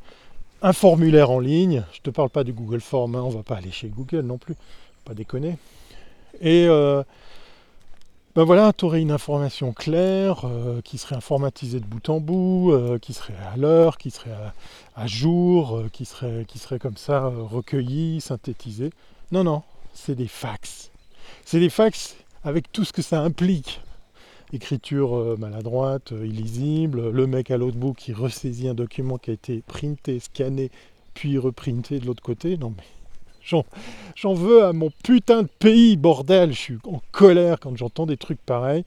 un 0.60 0.72
formulaire 0.72 1.30
en 1.30 1.38
ligne. 1.38 1.84
Je 1.92 2.00
te 2.00 2.10
parle 2.10 2.30
pas 2.30 2.42
du 2.42 2.52
Google 2.52 2.80
Form, 2.80 3.14
hein, 3.14 3.22
on 3.22 3.30
va 3.30 3.44
pas 3.44 3.56
aller 3.56 3.70
chez 3.70 3.88
Google 3.88 4.22
non 4.22 4.38
plus, 4.38 4.56
pas 5.04 5.14
déconner. 5.14 5.56
Et 6.40 6.66
euh, 6.68 7.04
ben 8.34 8.42
voilà, 8.42 8.72
tu 8.72 8.84
aurais 8.84 9.00
une 9.00 9.12
information 9.12 9.72
claire, 9.72 10.40
euh, 10.44 10.80
qui 10.82 10.98
serait 10.98 11.14
informatisée 11.14 11.78
de 11.78 11.86
bout 11.86 12.10
en 12.10 12.18
bout, 12.18 12.72
euh, 12.72 12.98
qui 12.98 13.12
serait 13.12 13.36
à 13.52 13.56
l'heure, 13.56 13.96
qui 13.98 14.10
serait 14.10 14.34
à, 14.96 15.06
jour, 15.06 15.84
qui, 15.92 16.04
serait, 16.04 16.44
qui 16.44 16.58
serait 16.58 16.80
comme 16.80 16.96
ça 16.96 17.28
recueillie, 17.28 18.20
synthétisée. 18.20 18.90
Non, 19.30 19.44
non, 19.44 19.62
c'est 19.94 20.16
des 20.16 20.28
fax. 20.28 20.90
C'est 21.44 21.60
des 21.60 21.70
fax 21.70 22.16
avec 22.42 22.72
tout 22.72 22.84
ce 22.84 22.92
que 22.92 23.02
ça 23.02 23.20
implique. 23.20 23.80
Écriture 24.52 25.36
maladroite, 25.38 26.12
illisible, 26.12 27.10
le 27.10 27.26
mec 27.26 27.50
à 27.50 27.56
l'autre 27.56 27.76
bout 27.76 27.94
qui 27.94 28.12
ressaisit 28.12 28.68
un 28.68 28.74
document 28.74 29.18
qui 29.18 29.30
a 29.30 29.34
été 29.34 29.62
printé, 29.66 30.20
scanné, 30.20 30.70
puis 31.14 31.36
reprinté 31.36 31.98
de 31.98 32.06
l'autre 32.06 32.22
côté. 32.22 32.56
Non 32.56 32.72
mais 32.76 32.84
J'en 34.16 34.34
veux 34.34 34.64
à 34.64 34.72
mon 34.72 34.90
putain 35.04 35.42
de 35.42 35.48
pays, 35.58 35.96
bordel. 35.96 36.52
Je 36.52 36.58
suis 36.58 36.78
en 36.86 37.00
colère 37.12 37.60
quand 37.60 37.76
j'entends 37.76 38.06
des 38.06 38.16
trucs 38.16 38.40
pareils. 38.40 38.84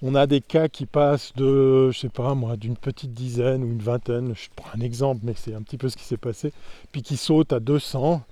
On 0.00 0.14
a 0.14 0.28
des 0.28 0.40
cas 0.40 0.68
qui 0.68 0.86
passent 0.86 1.32
de, 1.34 1.90
je 1.90 1.98
sais 1.98 2.08
pas 2.08 2.34
moi, 2.34 2.56
d'une 2.56 2.76
petite 2.76 3.12
dizaine 3.12 3.64
ou 3.64 3.66
une 3.66 3.82
vingtaine, 3.82 4.32
je 4.36 4.48
prends 4.54 4.70
un 4.76 4.80
exemple, 4.80 5.22
mais 5.24 5.34
c'est 5.36 5.54
un 5.54 5.62
petit 5.62 5.76
peu 5.76 5.88
ce 5.88 5.96
qui 5.96 6.04
s'est 6.04 6.16
passé, 6.16 6.52
puis 6.92 7.02
qui 7.02 7.16
sautent 7.16 7.52
à 7.52 7.58
200. 7.58 8.22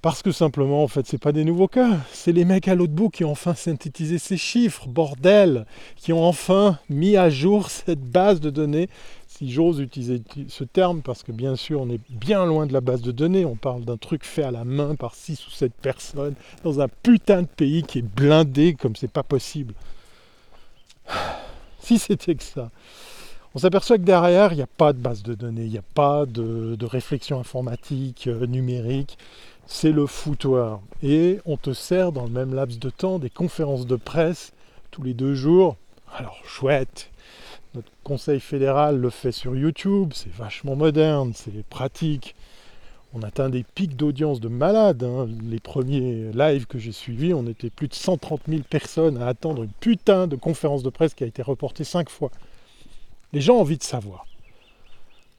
Parce 0.00 0.22
que 0.22 0.30
simplement, 0.30 0.84
en 0.84 0.88
fait, 0.88 1.06
c'est 1.06 1.18
pas 1.18 1.32
des 1.32 1.44
nouveaux 1.44 1.66
cas. 1.66 1.98
C'est 2.12 2.30
les 2.30 2.44
mecs 2.44 2.68
à 2.68 2.76
l'autre 2.76 2.92
bout 2.92 3.10
qui 3.10 3.24
ont 3.24 3.32
enfin 3.32 3.54
synthétisé 3.54 4.18
ces 4.18 4.36
chiffres, 4.36 4.86
bordel, 4.86 5.66
qui 5.96 6.12
ont 6.12 6.24
enfin 6.24 6.78
mis 6.88 7.16
à 7.16 7.30
jour 7.30 7.70
cette 7.70 8.02
base 8.02 8.40
de 8.40 8.50
données 8.50 8.88
si 9.38 9.52
j'ose 9.52 9.78
utiliser 9.78 10.20
ce 10.48 10.64
terme, 10.64 11.00
parce 11.00 11.22
que 11.22 11.30
bien 11.30 11.54
sûr 11.54 11.82
on 11.82 11.90
est 11.90 12.00
bien 12.08 12.44
loin 12.44 12.66
de 12.66 12.72
la 12.72 12.80
base 12.80 13.02
de 13.02 13.12
données, 13.12 13.44
on 13.44 13.54
parle 13.54 13.84
d'un 13.84 13.96
truc 13.96 14.24
fait 14.24 14.42
à 14.42 14.50
la 14.50 14.64
main 14.64 14.96
par 14.96 15.14
6 15.14 15.46
ou 15.46 15.50
7 15.50 15.72
personnes, 15.74 16.34
dans 16.64 16.80
un 16.80 16.88
putain 16.88 17.42
de 17.42 17.46
pays 17.46 17.84
qui 17.84 18.00
est 18.00 18.02
blindé 18.02 18.74
comme 18.74 18.96
c'est 18.96 19.10
pas 19.10 19.22
possible. 19.22 19.74
Si 21.80 21.98
c'était 21.98 22.34
que 22.34 22.42
ça. 22.42 22.70
On 23.54 23.58
s'aperçoit 23.58 23.96
que 23.96 24.02
derrière, 24.02 24.52
il 24.52 24.56
n'y 24.56 24.62
a 24.62 24.66
pas 24.66 24.92
de 24.92 24.98
base 24.98 25.22
de 25.22 25.34
données, 25.34 25.64
il 25.64 25.70
n'y 25.70 25.78
a 25.78 25.84
pas 25.94 26.26
de, 26.26 26.76
réflexion 26.84 27.40
informatique, 27.40 28.26
euh, 28.26 28.46
numérique, 28.46 29.16
c'est 29.68 29.92
le 29.92 30.06
foutoir. 30.06 30.80
Et 31.02 31.38
on 31.44 31.56
te 31.56 31.72
sert 31.72 32.10
dans 32.10 32.24
le 32.24 32.30
même 32.30 32.54
laps 32.54 32.80
de 32.80 32.90
temps 32.90 33.20
des 33.20 33.30
conférences 33.30 33.86
de 33.86 33.96
presse 33.96 34.52
tous 34.90 35.02
les 35.02 35.14
deux 35.14 35.34
jours. 35.34 35.76
Alors 36.16 36.40
chouette, 36.44 37.10
notre 37.74 37.90
conseil 38.02 38.40
fédéral 38.40 38.98
le 38.98 39.10
fait 39.10 39.30
sur 39.30 39.54
YouTube, 39.54 40.12
c'est 40.14 40.32
vachement 40.32 40.74
moderne, 40.74 41.32
c'est 41.34 41.62
pratique. 41.66 42.34
On 43.14 43.22
atteint 43.22 43.50
des 43.50 43.62
pics 43.62 43.96
d'audience 43.96 44.40
de 44.40 44.48
malades. 44.48 45.04
Hein. 45.04 45.28
Les 45.48 45.60
premiers 45.60 46.30
lives 46.32 46.66
que 46.66 46.78
j'ai 46.78 46.92
suivis, 46.92 47.34
on 47.34 47.46
était 47.46 47.70
plus 47.70 47.88
de 47.88 47.94
130 47.94 48.40
000 48.48 48.62
personnes 48.68 49.20
à 49.22 49.26
attendre 49.26 49.62
une 49.62 49.70
putain 49.80 50.26
de 50.26 50.36
conférence 50.36 50.82
de 50.82 50.90
presse 50.90 51.14
qui 51.14 51.24
a 51.24 51.26
été 51.26 51.42
reportée 51.42 51.84
cinq 51.84 52.08
fois. 52.08 52.30
Les 53.34 53.42
gens 53.42 53.56
ont 53.56 53.60
envie 53.60 53.78
de 53.78 53.82
savoir. 53.82 54.26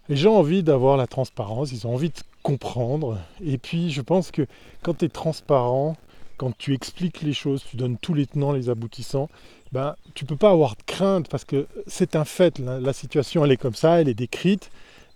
Les 0.07 0.15
gens 0.15 0.33
ont 0.33 0.39
envie 0.39 0.63
d'avoir 0.63 0.98
la 0.98 1.07
transparence, 1.07 1.71
ils 1.71 1.86
ont 1.86 1.93
envie 1.93 2.12
comprendre. 2.43 3.19
Et 3.43 3.58
puis 3.58 3.91
je 3.91 4.01
pense 4.01 4.31
que 4.31 4.46
quand 4.81 5.00
tu 5.00 5.05
es 5.05 5.10
transparent, 5.10 5.96
quand 6.38 6.58
tu 6.58 6.74
expliques 6.74 7.22
les 7.22 7.34
choses, 7.34 7.63
tu 7.69 7.75
donnes 7.75 7.98
tous 7.98 8.13
les 8.13 8.25
tenants, 8.25 8.53
les 8.53 8.69
aboutissants, 8.69 9.29
ben, 9.72 9.96
tu 10.15 10.25
peux 10.25 10.38
pas 10.38 10.51
avoir 10.51 10.75
de 10.75 10.84
crainte 10.86 11.27
parce 11.29 11.46
que 11.46 11.67
c'est 11.86 12.15
un 12.15 12.25
fait, 12.25 12.60
la, 12.60 12.93
situation 12.93 13.43
elle 13.46 13.51
est 13.51 13.58
comme 13.58 13.75
ça, 13.75 14.01
elle 14.01 14.10
est 14.10 14.13
décrite, 14.13 14.72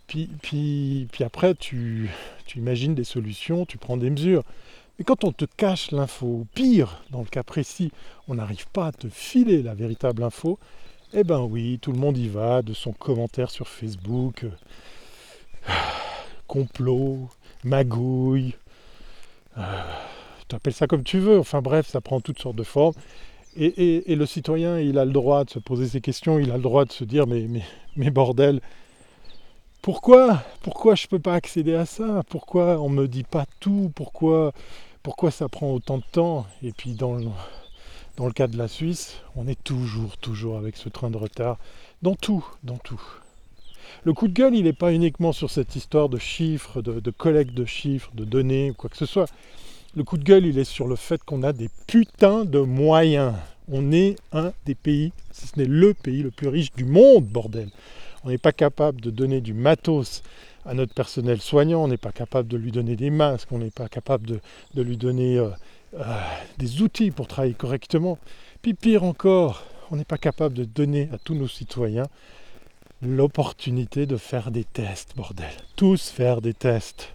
puis, 0.06 0.30
puis, 0.42 1.08
puis 1.12 1.24
après 1.24 1.56
tu, 1.56 2.10
imagines 2.56 2.94
des 2.94 3.06
solutions, 3.06 3.65
tu 3.65 3.77
prends 3.77 3.98
des 3.98 4.10
mesures. 4.10 4.44
Mais 5.00 5.06
quand 5.06 5.24
on 5.24 5.32
te 5.32 5.46
cache 5.46 5.92
l'info, 5.92 6.46
pire, 6.53 7.03
dans 7.10 7.22
le 7.22 7.25
cas 7.25 7.42
précis, 7.42 7.92
on 8.27 8.36
n'arrive 8.36 8.68
pas 8.68 8.88
à 8.88 8.92
te 8.92 9.08
filer 9.08 9.63
la 9.63 9.74
véritable 9.74 10.24
info, 10.24 10.60
eh 11.13 11.24
ben 11.24 11.39
oui, 11.39 11.80
tout 11.82 11.92
le 11.92 12.00
monde 12.00 12.18
y 12.18 12.27
va, 12.27 12.62
de 12.62 12.74
son 12.74 12.92
commentaire 12.92 13.50
sur 13.50 13.68
Facebook, 13.68 14.46
complot, 16.47 17.29
magouille, 17.63 18.55
euh, 19.57 19.62
tu 20.47 20.55
appelles 20.55 20.73
ça 20.73 20.88
comme 20.88 21.03
tu 21.03 21.19
veux, 21.19 21.39
enfin 21.39 21.62
bref, 21.62 21.88
ça 21.88 22.01
prend 22.01 22.19
toutes 22.21 22.39
sortes 22.39 22.55
de 22.55 22.63
formes. 22.63 22.95
Et, 23.55 24.15
le 24.15 24.25
citoyen, 24.25 24.79
il 24.79 24.97
a 24.97 25.05
le 25.05 25.12
droit 25.12 25.43
de 25.45 25.51
se 25.51 25.59
poser 25.59 25.88
ces 25.88 26.01
questions, 26.01 26.39
il 26.39 26.50
a 26.51 26.57
le 26.57 26.63
droit 26.63 26.85
de 26.85 26.91
se 26.91 27.03
dire, 27.03 27.27
mais, 27.27 28.09
bordel, 28.09 28.62
pourquoi 29.83 30.41
Pourquoi 30.63 30.95
je 30.95 31.05
ne 31.05 31.09
peux 31.09 31.19
pas 31.19 31.35
accéder 31.35 31.75
à 31.75 31.85
ça? 31.85 32.23
Pourquoi 32.29 32.81
on 32.81 32.89
ne 32.89 32.95
me 32.95 33.07
dit 33.07 33.23
pas 33.23 33.45
tout? 33.59 33.91
Pourquoi, 33.93 34.53
pourquoi 35.03 35.29
ça 35.29 35.50
prend 35.50 35.71
autant 35.71 36.00
de 36.00 36.03
temps? 36.12 36.47
Et 36.63 36.71
puis 36.71 36.93
dans 36.93 37.13
le, 37.13 37.25
dans 38.15 38.25
le 38.25 38.31
cas 38.31 38.47
de 38.47 38.57
la 38.57 38.67
Suisse, 38.67 39.21
on 39.35 39.47
est 39.47 39.62
toujours, 39.63 40.17
toujours 40.17 40.57
avec 40.57 40.77
ce 40.77 40.89
train 40.89 41.12
de 41.12 41.17
retard. 41.17 41.57
Dans 42.01 42.15
tout, 42.15 42.45
dans 42.63 42.77
tout. 42.77 43.01
Le 44.04 44.13
coup 44.13 44.28
de 44.28 44.34
gueule, 44.34 44.56
il 44.56 44.63
n'est 44.63 44.74
pas 44.74 44.94
uniquement 44.94 45.32
sur 45.32 45.50
cette 45.50 45.75
histoire 45.75 46.10
de 46.10 46.18
chiffres, 46.18 46.82
de, 46.82 47.12
collecte 47.12 47.54
de 47.54 47.66
chiffres, 47.66 48.12
de 48.13 48.25
données 48.25 48.72
ou 48.72 48.74
quoi 48.74 48.90
que 48.90 48.98
ce 48.98 49.06
soit. 49.06 49.30
Le 49.96 50.04
coup 50.04 50.18
de 50.18 50.24
gueule, 50.24 50.46
il 50.46 50.58
est 50.58 50.63
sur 50.63 50.88
le 50.88 50.96
fait 50.96 51.22
qu'on 51.24 51.44
a 51.44 51.54
des 51.54 51.70
putains 51.88 52.46
de 52.46 52.60
moyens. 52.60 53.34
On 53.72 53.92
est 53.92 54.16
un 54.32 54.52
des 54.66 54.75
pays, 54.75 55.13
si 55.32 55.48
ce 55.48 55.58
n'est 55.58 55.66
le 55.66 55.94
pays 55.94 56.24
le 56.24 56.32
plus 56.32 56.48
riche 56.48 56.74
du 56.74 56.84
monde, 56.84 57.25
bordel. 57.25 57.70
On 58.24 58.30
n'est 58.30 58.38
pas 58.38 58.52
capable 58.52 59.02
de 59.02 59.10
donner 59.10 59.42
du 59.42 59.54
matos 59.54 60.24
à 60.66 60.74
notre 60.74 60.94
personnel 60.94 61.42
soignant, 61.42 61.84
on 61.84 61.88
n'est 61.88 61.98
pas 61.98 62.12
capable 62.12 62.48
de 62.48 62.58
lui 62.58 62.72
donner 62.72 62.96
des 62.96 63.10
masques, 63.10 63.52
on 63.52 63.60
n'est 63.60 63.72
pas 63.72 63.90
capable 63.90 64.28
de, 64.28 64.82
lui 64.82 64.98
donner 64.98 65.38
euh, 65.38 65.50
euh, 65.96 66.04
des 66.58 66.82
outils 66.82 67.12
pour 67.12 67.28
travailler 67.28 67.54
correctement. 67.54 68.18
Puis 68.62 68.74
pire 68.74 69.04
encore, 69.04 69.63
on 69.92 69.98
n'est 69.98 70.06
pas 70.06 70.18
capable 70.18 70.56
de 70.56 70.63
donner 70.63 71.10
à 71.13 71.18
tous 71.18 71.36
nos 71.36 71.48
citoyens 71.48 72.08
l'opportunité 73.03 74.05
de 74.05 74.17
faire 74.17 74.51
des 74.51 74.63
tests, 74.63 75.15
bordel. 75.15 75.51
Tous 75.75 76.10
faire 76.10 76.41
des 76.41 76.53
tests. 76.53 77.10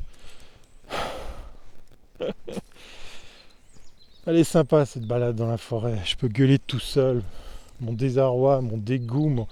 Elle 4.26 4.36
est 4.36 4.44
sympa 4.44 4.84
cette 4.84 5.06
balade 5.06 5.36
dans 5.36 5.46
la 5.46 5.56
forêt. 5.56 5.98
Je 6.04 6.16
peux 6.16 6.28
gueuler 6.28 6.58
tout 6.58 6.80
seul. 6.80 7.22
Mon 7.80 7.92
désarroi, 7.92 8.60
mon 8.60 8.76
dégoût, 8.76 9.46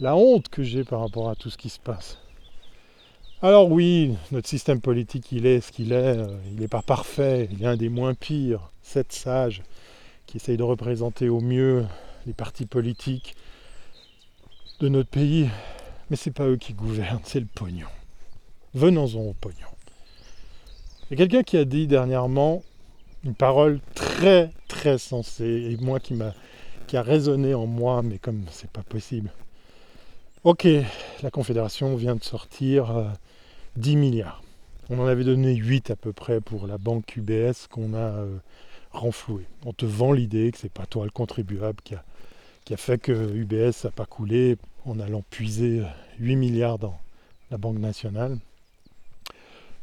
la 0.00 0.16
honte 0.16 0.48
que 0.48 0.62
j'ai 0.62 0.84
par 0.84 1.00
rapport 1.00 1.30
à 1.30 1.34
tout 1.34 1.48
ce 1.48 1.56
qui 1.56 1.68
se 1.70 1.78
passe. 1.78 2.18
Alors 3.40 3.70
oui, 3.70 4.14
notre 4.30 4.48
système 4.48 4.80
politique, 4.80 5.32
il 5.32 5.46
est 5.46 5.60
ce 5.60 5.72
qu'il 5.72 5.92
est. 5.92 6.18
Euh, 6.18 6.36
il 6.48 6.60
n'est 6.60 6.68
pas 6.68 6.82
parfait. 6.82 7.48
Il 7.52 7.62
est 7.62 7.66
un 7.66 7.76
des 7.76 7.88
moins 7.88 8.14
pires. 8.14 8.70
Sept 8.82 9.12
sages 9.12 9.62
qui 10.26 10.36
essayent 10.36 10.56
de 10.56 10.62
représenter 10.62 11.28
au 11.28 11.40
mieux 11.40 11.84
les 12.26 12.34
partis 12.34 12.66
politiques 12.66 13.34
de 14.82 14.88
notre 14.88 15.08
pays. 15.08 15.48
Mais 16.10 16.16
c'est 16.16 16.32
pas 16.32 16.46
eux 16.46 16.56
qui 16.56 16.74
gouvernent, 16.74 17.20
c'est 17.24 17.40
le 17.40 17.46
pognon. 17.46 17.86
Venons-en 18.74 19.20
au 19.20 19.32
pognon. 19.34 19.68
Il 21.10 21.12
y 21.12 21.14
a 21.14 21.16
quelqu'un 21.24 21.42
qui 21.42 21.56
a 21.56 21.64
dit 21.64 21.86
dernièrement 21.86 22.62
une 23.24 23.34
parole 23.34 23.80
très 23.94 24.50
très 24.66 24.98
sensée 24.98 25.70
et 25.70 25.76
moi 25.82 26.00
qui 26.00 26.14
m'a 26.14 26.34
qui 26.88 26.96
a 26.96 27.02
résonné 27.02 27.54
en 27.54 27.66
moi, 27.66 28.02
mais 28.02 28.18
comme 28.18 28.44
c'est 28.50 28.70
pas 28.70 28.82
possible. 28.82 29.32
Ok, 30.42 30.66
la 31.22 31.30
Confédération 31.30 31.94
vient 31.94 32.16
de 32.16 32.24
sortir 32.24 33.12
10 33.76 33.94
euh, 33.94 33.98
milliards. 33.98 34.42
On 34.90 34.98
en 34.98 35.06
avait 35.06 35.24
donné 35.24 35.54
8 35.54 35.92
à 35.92 35.96
peu 35.96 36.12
près 36.12 36.40
pour 36.40 36.66
la 36.66 36.76
banque 36.76 37.16
UBS 37.16 37.68
qu'on 37.70 37.94
a 37.94 37.98
euh, 37.98 38.36
renfloué. 38.90 39.44
On 39.64 39.72
te 39.72 39.86
vend 39.86 40.12
l'idée 40.12 40.50
que 40.50 40.58
c'est 40.58 40.72
pas 40.72 40.86
toi 40.86 41.04
le 41.04 41.12
contribuable 41.12 41.80
qui 41.84 41.94
a, 41.94 42.04
qui 42.64 42.74
a 42.74 42.76
fait 42.76 42.98
que 42.98 43.12
UBS 43.12 43.84
n'a 43.84 43.90
pas 43.90 44.06
coulé 44.06 44.56
en 44.84 44.98
allant 45.00 45.22
puiser 45.30 45.82
8 46.18 46.36
milliards 46.36 46.78
dans 46.78 46.98
la 47.50 47.58
Banque 47.58 47.78
nationale. 47.78 48.38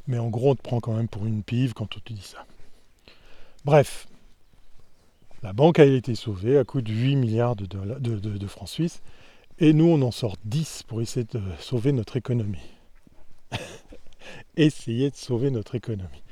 Mais 0.07 0.17
en 0.17 0.29
gros, 0.29 0.51
on 0.51 0.55
te 0.55 0.61
prend 0.61 0.79
quand 0.79 0.93
même 0.93 1.07
pour 1.07 1.25
une 1.25 1.43
pive 1.43 1.73
quand 1.73 1.95
on 1.95 1.99
te 1.99 2.13
dit 2.13 2.21
ça. 2.21 2.45
Bref, 3.63 4.07
la 5.43 5.53
banque 5.53 5.79
a 5.79 5.85
été 5.85 6.15
sauvée 6.15 6.57
à 6.57 6.63
coût 6.63 6.81
de 6.81 6.91
8 6.91 7.15
milliards 7.15 7.55
de, 7.55 7.65
de, 7.65 8.47
francs 8.47 8.69
suisses. 8.69 9.01
Et 9.59 9.73
nous, 9.73 9.85
on 9.85 10.01
en 10.01 10.11
sort 10.11 10.35
10 10.45 10.83
pour 10.87 11.01
essayer 11.01 11.25
de 11.31 11.41
sauver 11.59 11.91
notre 11.91 12.17
économie. 12.17 12.57
essayer 14.57 15.11
de 15.11 15.15
sauver 15.15 15.51
notre 15.51 15.75
économie. 15.75 16.23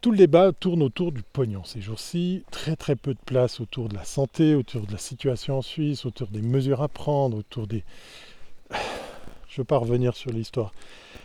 Tout 0.00 0.12
le 0.12 0.16
débat 0.16 0.52
tourne 0.52 0.82
autour 0.82 1.12
du 1.12 1.22
pognon 1.22 1.62
ces 1.64 1.80
jours-ci. 1.80 2.42
Très 2.50 2.74
très 2.74 2.96
peu 2.96 3.12
de 3.12 3.20
place 3.24 3.60
autour 3.60 3.88
de 3.88 3.94
la 3.94 4.04
santé, 4.04 4.54
autour 4.54 4.86
de 4.86 4.92
la 4.92 4.98
situation 4.98 5.58
en 5.58 5.62
Suisse, 5.62 6.06
autour 6.06 6.28
des 6.28 6.40
mesures 6.42 6.82
à 6.82 6.88
prendre, 6.88 7.36
autour 7.36 7.66
des... 7.66 7.84
Je 8.70 8.76
ne 9.54 9.58
veux 9.58 9.64
pas 9.64 9.78
revenir 9.78 10.16
sur 10.16 10.30
l'histoire 10.30 10.72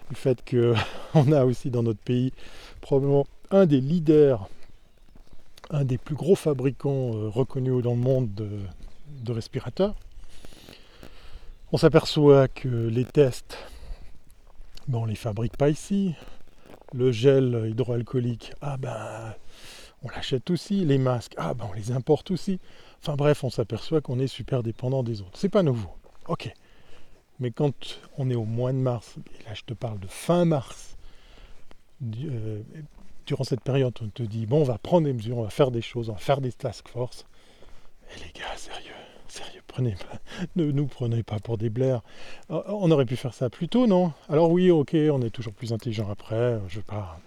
du 0.09 0.15
fait 0.15 0.43
qu'on 0.49 1.31
a 1.31 1.45
aussi 1.45 1.69
dans 1.69 1.83
notre 1.83 1.99
pays 1.99 2.33
probablement 2.81 3.25
un 3.51 3.65
des 3.65 3.79
leaders 3.79 4.49
un 5.69 5.83
des 5.83 5.97
plus 5.97 6.15
gros 6.15 6.35
fabricants 6.35 7.15
euh, 7.15 7.29
reconnus 7.29 7.83
dans 7.83 7.93
le 7.93 7.99
monde 7.99 8.29
de, 8.33 9.31
respirateurs. 9.31 9.95
On 11.71 11.77
s'aperçoit 11.77 12.47
que 12.47 12.67
les 12.67 13.05
tests, 13.05 13.57
on 14.91 15.05
ne 15.05 15.09
les 15.09 15.15
fabrique 15.15 15.57
pas 15.57 15.69
ici. 15.69 16.13
Le 16.95 17.11
gel 17.11 17.67
hydroalcoolique, 17.69 18.53
ah 18.61 18.77
ben, 18.77 19.35
on 20.01 20.09
l'achète 20.09 20.49
aussi. 20.49 20.85
Les 20.85 20.97
masques, 20.97 21.33
ah 21.35 21.53
ben, 21.53 21.67
on 21.69 21.73
les 21.73 21.91
importe 21.91 22.31
aussi. 22.31 22.59
Enfin 23.01 23.17
bref, 23.17 23.43
on 23.43 23.49
s'aperçoit 23.49 23.99
qu'on 23.99 24.17
est 24.17 24.27
super 24.27 24.63
dépendant 24.63 25.03
des 25.03 25.21
autres. 25.21 25.37
C'est 25.37 25.49
pas 25.49 25.61
nouveau. 25.61 25.89
Ok. 26.29 26.51
Mais 27.41 27.51
quand 27.51 27.99
on 28.17 28.29
est 28.29 28.35
au 28.35 28.45
mois 28.45 28.71
de 28.71 28.77
mars, 28.77 29.15
et 29.17 29.43
là 29.43 29.53
je 29.53 29.63
te 29.63 29.73
parle 29.73 29.99
de 29.99 30.07
fin 30.07 30.45
mars, 30.45 30.95
euh, 32.01 32.61
durant 33.25 33.43
cette 33.43 33.61
période, 33.61 33.93
on 34.01 34.07
te 34.07 34.23
dit 34.23 34.45
bon, 34.45 34.61
on 34.61 34.63
va 34.63 34.77
prendre 34.77 35.05
des 35.05 35.13
mesures, 35.13 35.37
on 35.37 35.43
va 35.43 35.49
faire 35.49 35.71
des 35.71 35.81
choses, 35.81 36.09
on 36.09 36.13
va 36.13 36.19
faire 36.19 36.39
des 36.39 36.53
task 36.53 36.87
force. 36.87 37.25
Et 38.15 38.19
les 38.19 38.31
gars, 38.39 38.55
sérieux, 38.55 38.83
sérieux, 38.83 39.04
ne 39.81 40.71
nous 40.71 40.85
prenez 40.85 41.23
pas 41.23 41.39
pour 41.39 41.57
des 41.57 41.69
blaires. 41.69 42.01
Euh, 42.51 42.61
on 42.67 42.91
aurait 42.91 43.05
pu 43.05 43.15
faire 43.15 43.33
ça 43.33 43.49
plus 43.49 43.67
tôt, 43.67 43.87
non? 43.87 44.13
Alors 44.29 44.51
oui, 44.51 44.71
ok, 44.71 44.95
on 45.11 45.21
est 45.21 45.29
toujours 45.29 45.53
plus 45.53 45.73
intelligent 45.73 46.09
après. 46.09 46.59
Je 46.67 46.77
ne 46.77 46.81
vais 46.81 46.85
pas, 46.85 47.19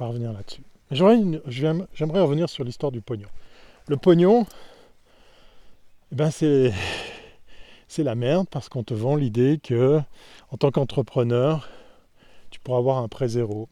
revenir 0.00 0.32
là-dessus. 0.32 0.62
J'aimerais 0.90 2.20
revenir 2.20 2.48
sur 2.48 2.64
l'histoire 2.64 2.92
du 2.92 3.00
pognon. 3.00 3.28
Le 3.88 3.96
pognon, 3.96 4.46
eh 6.12 6.14
ben 6.14 6.30
c'est 6.30 6.72
la 7.98 8.14
merde 8.14 8.46
parce 8.50 8.68
qu'on 8.68 8.82
te 8.82 8.94
vend 8.94 9.16
l'idée 9.16 9.58
que 9.62 10.00
en 10.50 10.56
tant 10.56 10.70
qu'entrepreneur, 10.70 11.68
tu 12.50 12.60
pourras 12.60 12.78
avoir 12.78 12.98
un 12.98 13.08
prêt 13.08 13.28
zéro 13.28 13.68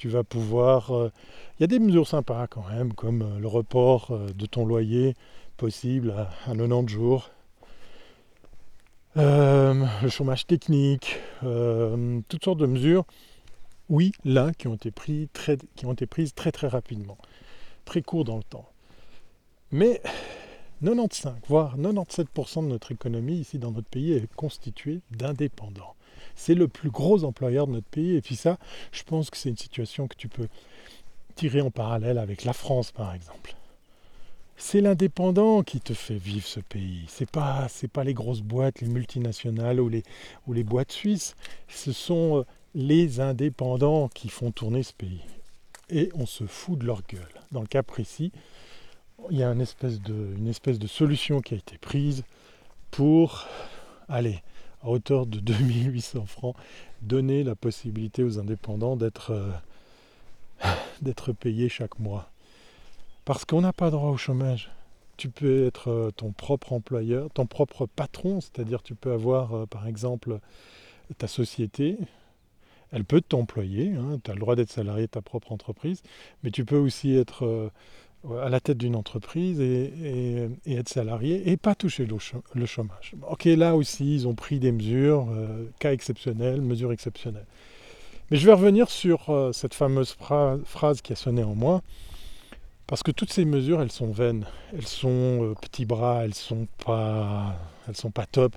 tu 0.00 0.08
vas 0.08 0.24
pouvoir... 0.24 0.96
Euh, 0.96 1.12
il 1.58 1.62
y 1.62 1.64
a 1.64 1.66
des 1.66 1.78
mesures 1.78 2.08
sympas 2.08 2.46
quand 2.46 2.64
même, 2.70 2.94
comme 2.94 3.20
euh, 3.20 3.38
le 3.38 3.46
report 3.46 4.12
euh, 4.12 4.28
de 4.34 4.46
ton 4.46 4.64
loyer 4.64 5.14
possible 5.58 6.12
à, 6.12 6.30
90 6.46 6.90
jours. 6.90 7.28
Le 9.16 10.08
chômage 10.08 10.46
technique, 10.46 11.18
toutes 11.40 12.44
sortes 12.44 12.58
de 12.58 12.66
mesures, 12.66 13.04
oui, 13.88 14.12
là, 14.24 14.52
qui 14.56 14.68
ont 14.68 14.74
été, 14.74 14.90
pris 14.90 15.28
très, 15.32 15.58
qui 15.74 15.86
ont 15.86 15.92
été 15.92 16.06
prises 16.06 16.32
très 16.32 16.52
très 16.52 16.68
rapidement, 16.68 17.18
très 17.84 18.02
court 18.02 18.24
dans 18.24 18.36
le 18.36 18.44
temps. 18.44 18.68
Mais 19.72 20.00
95, 20.82 21.34
voire 21.48 21.76
97% 21.76 22.62
de 22.62 22.68
notre 22.68 22.92
économie 22.92 23.38
ici 23.38 23.58
dans 23.58 23.72
notre 23.72 23.88
pays 23.88 24.12
est 24.12 24.32
constituée 24.34 25.00
d'indépendants. 25.10 25.94
C'est 26.36 26.54
le 26.54 26.68
plus 26.68 26.90
gros 26.90 27.24
employeur 27.24 27.66
de 27.66 27.72
notre 27.72 27.88
pays. 27.88 28.16
Et 28.16 28.22
puis 28.22 28.36
ça, 28.36 28.58
je 28.92 29.02
pense 29.02 29.28
que 29.30 29.36
c'est 29.36 29.48
une 29.48 29.56
situation 29.56 30.08
que 30.08 30.16
tu 30.16 30.28
peux 30.28 30.48
tirer 31.34 31.60
en 31.60 31.70
parallèle 31.70 32.18
avec 32.18 32.44
la 32.44 32.52
France, 32.52 32.92
par 32.92 33.12
exemple. 33.14 33.54
C'est 34.62 34.82
l'indépendant 34.82 35.62
qui 35.62 35.80
te 35.80 35.94
fait 35.94 36.18
vivre 36.18 36.46
ce 36.46 36.60
pays. 36.60 37.06
C'est 37.08 37.28
pas, 37.28 37.66
c'est 37.70 37.88
pas 37.88 38.04
les 38.04 38.12
grosses 38.12 38.42
boîtes, 38.42 38.82
les 38.82 38.88
multinationales 38.88 39.80
ou 39.80 39.88
les, 39.88 40.64
boîtes 40.64 40.92
suisses. 40.92 41.34
Ce 41.66 41.92
sont 41.92 42.40
euh, 42.40 42.44
les 42.74 43.20
indépendants 43.20 44.08
qui 44.08 44.28
font 44.28 44.52
tourner 44.52 44.82
ce 44.82 44.92
pays. 44.92 45.22
Et 45.88 46.10
on 46.14 46.26
se 46.26 46.44
fout 46.44 46.78
de 46.78 46.84
leur 46.84 47.02
gueule. 47.08 47.40
Dans 47.52 47.62
le 47.62 47.66
cas 47.66 47.82
précis, 47.82 48.32
il 49.30 49.38
y 49.38 49.42
a 49.42 49.50
une 49.50 49.62
espèce 49.62 49.98
de, 49.98 50.86
solution 50.86 51.40
qui 51.40 51.54
a 51.54 51.56
été 51.56 51.78
prise 51.78 52.22
pour, 52.90 53.46
allez, 54.10 54.42
à 54.82 54.90
hauteur 54.90 55.24
de 55.24 55.40
2800 55.40 56.26
francs, 56.26 56.54
donner 57.00 57.44
la 57.44 57.54
possibilité 57.54 58.22
aux 58.22 58.38
indépendants 58.38 58.96
d'être 58.96 59.30
euh, 59.32 59.50
d'être 61.00 61.32
payés 61.32 61.70
chaque 61.70 61.98
mois. 61.98 62.30
Parce 63.30 63.44
qu'on 63.44 63.60
n'a 63.60 63.72
pas 63.72 63.90
droit 63.92 64.10
au 64.10 64.16
chômage. 64.16 64.72
Tu 65.16 65.28
peux 65.28 65.64
être 65.64 65.88
euh, 65.88 66.10
ton 66.10 66.32
propre 66.32 66.72
employeur, 66.72 67.30
ton 67.30 67.46
propre 67.46 67.86
patron, 67.86 68.40
c'est-à-dire 68.40 68.82
tu 68.82 68.96
peux 68.96 69.12
avoir 69.12 69.54
euh, 69.54 69.66
par 69.66 69.86
exemple 69.86 70.40
ta 71.16 71.28
société, 71.28 71.96
elle 72.90 73.04
peut 73.04 73.20
t'employer, 73.20 73.92
hein, 73.92 74.18
tu 74.24 74.32
as 74.32 74.34
le 74.34 74.40
droit 74.40 74.56
d'être 74.56 74.72
salarié 74.72 75.02
de 75.02 75.12
ta 75.12 75.22
propre 75.22 75.52
entreprise, 75.52 76.02
mais 76.42 76.50
tu 76.50 76.64
peux 76.64 76.76
aussi 76.76 77.16
être 77.16 77.70
à 78.42 78.48
la 78.48 78.58
tête 78.58 78.78
d'une 78.78 78.96
entreprise 78.96 79.60
et, 79.60 80.50
être 80.66 80.88
salarié 80.88 81.52
et 81.52 81.56
pas 81.56 81.76
toucher 81.76 82.08
le 82.08 82.66
chômage. 82.66 83.14
Ok, 83.28 83.44
là 83.44 83.76
aussi, 83.76 84.12
ils 84.12 84.26
ont 84.26 84.34
pris 84.34 84.58
des 84.58 84.72
mesures, 84.72 85.28
euh, 85.30 85.70
cas 85.78 85.92
exceptionnels, 85.92 86.62
mesures 86.62 86.90
exceptionnelles. 86.90 87.46
Mais 88.32 88.38
je 88.38 88.46
vais 88.46 88.54
revenir 88.54 88.90
sur 88.90 89.30
euh, 89.30 89.52
cette 89.52 89.74
fameuse 89.74 90.16
phrase 90.64 91.00
qui 91.00 91.12
a 91.12 91.16
sonné 91.16 91.44
en 91.44 91.54
moi, 91.54 91.80
parce 92.90 93.04
que 93.04 93.12
toutes 93.12 93.32
ces 93.32 93.44
mesures, 93.44 93.80
elles 93.80 93.92
sont 93.92 94.10
vaines, 94.10 94.44
elles 94.74 94.86
sont 94.86 95.44
euh, 95.44 95.54
petits 95.54 95.86
bras, 95.86 96.24
elles 96.24 96.34
sont 96.34 96.66
pas, 96.84 97.56
elles 97.88 97.96
sont 97.96 98.10
pas 98.10 98.26
top. 98.26 98.52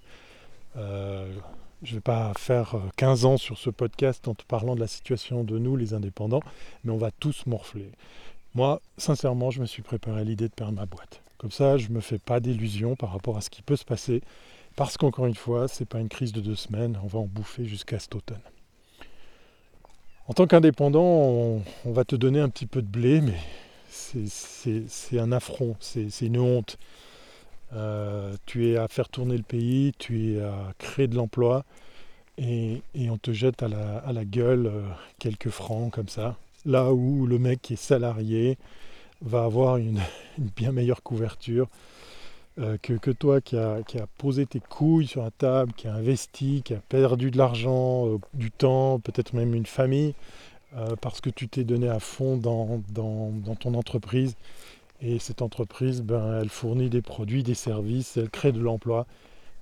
je 0.76 0.82
ne 0.82 1.94
vais 1.94 2.02
pas 2.02 2.34
faire 2.36 2.76
15 2.98 3.26
ans 3.26 3.38
sur 3.38 3.60
ce 3.60 3.70
podcast 3.70 4.28
en 4.28 4.34
te 4.34 4.44
parlant 4.44 4.74
de 4.74 4.80
la 4.80 4.88
situation 4.88 5.44
de 5.44 5.60
nous, 5.60 5.76
les 5.76 5.94
indépendants, 5.94 6.42
mais 6.84 6.92
on 6.92 6.98
va 6.98 7.12
tous 7.12 7.46
morfler. 7.46 7.92
Moi, 8.56 8.82
sincèrement, 8.98 9.52
je 9.52 9.62
me 9.62 9.68
suis 9.68 9.84
préparé 9.84 10.22
à 10.22 10.24
l'idée 10.24 10.48
de 10.48 10.54
perdre 10.54 10.74
ma 10.74 10.88
boîte. 10.88 11.22
Comme 11.38 11.52
ça, 11.52 11.78
je 11.78 11.90
ne 11.90 11.94
me 11.94 12.02
fais 12.02 12.18
pas 12.18 12.40
d'illusions 12.40 12.96
par 12.96 13.12
rapport 13.12 13.38
à 13.38 13.42
ce 13.42 13.52
qui 13.52 13.62
peut 13.62 13.76
se 13.76 13.86
passer. 13.86 14.24
Parce 14.76 14.98
qu'encore 14.98 15.28
une 15.28 15.36
fois, 15.36 15.68
ce 15.68 15.82
n'est 15.82 15.86
pas 15.86 16.00
une 16.00 16.10
crise 16.10 16.32
de 16.32 16.42
deux 16.42 16.56
semaines, 16.56 16.98
on 17.04 17.08
va 17.08 17.20
en 17.20 17.26
bouffer 17.26 17.66
jusqu'à 17.66 18.00
cet 18.00 18.16
automne. 18.16 18.42
En 20.28 20.34
tant 20.34 20.48
qu'indépendant, 20.48 21.04
on, 21.04 21.62
va 21.86 22.06
te 22.06 22.16
donner 22.16 22.40
un 22.40 22.50
petit 22.50 22.66
peu 22.66 22.82
de 22.82 22.88
blé, 22.88 23.22
mais 23.22 23.38
c'est 23.94 25.20
un 25.20 25.32
affront, 25.32 25.76
c'est 25.80 26.22
une 26.22 26.40
honte. 26.40 26.78
Euh, 27.74 28.36
tu 28.46 28.70
es 28.70 28.78
à 28.78 28.88
faire 28.88 29.10
tourner 29.10 29.36
le 29.38 29.44
pays, 29.44 29.94
tu 29.98 30.36
es 30.36 30.42
à 30.42 30.74
créer 30.78 31.08
de 31.08 31.16
l'emploi, 31.16 31.66
et, 32.38 32.82
on 33.10 33.18
te 33.18 33.32
jette 33.32 33.64
à 33.64 33.68
la, 33.68 34.26
gueule 34.26 34.68
euh, 34.68 34.82
quelques 35.20 35.50
francs 35.50 35.92
comme 35.92 36.08
ça 36.08 36.36
là 36.66 36.94
où 36.94 37.28
le 37.28 37.38
mec 37.40 37.62
qui 37.62 37.74
est 37.74 37.78
salarié 37.78 38.58
va 39.22 39.44
avoir 39.44 39.78
une, 39.78 40.00
bien 40.38 40.72
meilleure 40.72 41.04
couverture 41.04 41.68
euh, 42.60 42.78
que, 42.82 43.12
toi 43.12 43.42
qui 43.42 43.58
a, 43.58 43.82
posé 44.18 44.46
tes 44.46 44.60
couilles 44.60 45.08
sur 45.08 45.24
la 45.24 45.32
table, 45.32 45.74
qui 45.74 45.88
a 45.88 45.94
investi, 45.94 46.62
qui 46.64 46.74
a 46.74 46.80
perdu 46.90 47.32
de 47.32 47.38
l'argent, 47.38 48.20
du 48.34 48.52
temps, 48.52 49.00
peut-être 49.00 49.34
même 49.34 49.56
une 49.56 49.66
famille, 49.66 50.14
euh, 50.76 50.96
parce 51.00 51.22
que 51.22 51.30
tu 51.30 51.48
t'es 51.48 51.64
donné 51.64 51.90
à 51.90 52.00
fond 52.00 52.38
dans, 52.38 52.82
ton 53.60 53.74
entreprise. 53.74 54.36
Et 55.02 55.20
cette 55.20 55.42
entreprise, 55.42 56.02
ben, 56.02 56.40
elle 56.42 56.50
fournit 56.50 56.90
des 56.90 57.02
produits, 57.02 57.44
des 57.44 57.56
services, 57.56 58.18
elle 58.18 58.30
crée 58.30 58.52
de 58.52 58.60
l'emploi. 58.60 59.06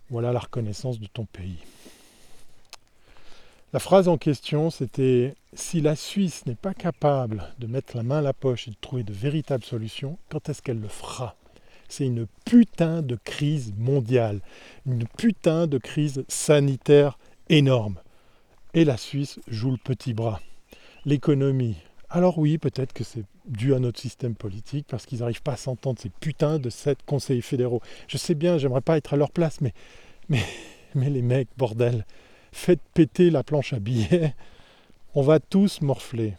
Voilà 0.09 0.31
la 0.31 0.39
reconnaissance 0.39 0.99
de 0.99 1.07
ton 1.07 1.25
pays. 1.25 1.57
La 3.73 3.79
phrase 3.79 4.07
en 4.07 4.17
question, 4.17 4.69
c'était 4.69 5.33
si 5.53 5.81
la 5.81 5.95
Suisse 5.95 6.45
n'est 6.45 6.55
pas 6.55 6.73
capable 6.73 7.43
de 7.59 7.67
mettre 7.67 7.95
la 7.95 8.03
main 8.03 8.19
à 8.19 8.21
la 8.21 8.33
poche 8.33 8.67
et 8.67 8.71
de 8.71 8.75
trouver 8.79 9.03
de 9.03 9.13
véritables 9.13 9.63
solutions, 9.63 10.17
quand 10.29 10.49
est-ce 10.49 10.61
qu'elle 10.61 10.81
le 10.81 10.89
fera? 10.89 11.35
C'est 11.87 12.05
une 12.05 12.27
putain 12.45 13.01
de 13.01 13.17
crise 13.23 13.73
mondiale, 13.77 14.41
une 14.85 15.05
putain 15.17 15.67
de 15.67 15.77
crise 15.77 16.23
sanitaire 16.27 17.17
énorme. 17.49 17.99
Et 18.73 18.85
la 18.85 18.97
Suisse 18.97 19.39
joue 19.47 19.71
le 19.71 19.77
petit 19.77 20.13
bras. 20.13 20.39
L'économie. 21.05 21.77
Alors 22.09 22.37
oui, 22.37 22.57
peut-être 22.57 22.93
que 22.93 23.03
c'est 23.03 23.23
dû 23.47 23.73
à 23.73 23.79
notre 23.79 23.99
système 23.99 24.35
politique, 24.35 24.85
parce 24.87 25.05
qu'ils 25.05 25.19
n'arrivent 25.19 25.41
pas 25.41 25.53
à 25.53 25.57
s'entendre, 25.57 25.99
ces 25.99 26.09
putains 26.09 26.59
de 26.59 26.69
sept 26.69 26.99
conseillers 27.05 27.41
fédéraux. 27.41 27.81
Je 28.07 28.17
sais 28.17 28.35
bien, 28.35 28.57
j'aimerais 28.57 28.81
pas 28.81 28.97
être 28.97 29.13
à 29.13 29.17
leur 29.17 29.31
place, 29.31 29.61
mais, 29.61 29.73
mais, 30.29 31.09
les 31.09 31.21
mecs, 31.21 31.47
bordel, 31.57 32.05
faites 32.51 32.81
péter 32.93 33.29
la 33.29 33.43
planche 33.43 33.73
à 33.73 33.79
billets, 33.79 34.35
on 35.15 35.21
va 35.21 35.39
tous 35.39 35.81
morfler. 35.81 36.33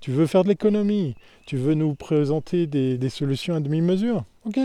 Tu 0.00 0.12
veux 0.12 0.26
faire 0.26 0.44
de 0.44 0.48
l'économie, 0.48 1.14
tu 1.46 1.56
veux 1.56 1.74
nous 1.74 1.94
présenter 1.94 2.66
des, 2.66 3.10
solutions 3.10 3.54
à 3.54 3.60
demi-mesure, 3.60 4.24
ok. 4.44 4.58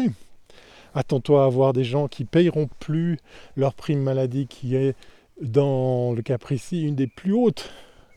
Attends-toi 0.94 1.44
à 1.44 1.46
avoir 1.46 1.74
des 1.74 1.86
gens 1.86 2.08
qui 2.08 2.26
payeront 2.26 2.70
plus 2.80 3.18
leur 3.56 3.74
prime 3.74 4.02
maladie 4.02 4.46
qui 4.48 4.76
est 4.76 4.94
dans 5.42 6.14
le 6.14 6.22
cas 6.22 6.38
précis, 6.38 6.84
une 6.84 6.96
des 6.96 7.08
plus 7.08 7.34
hautes, 7.34 7.72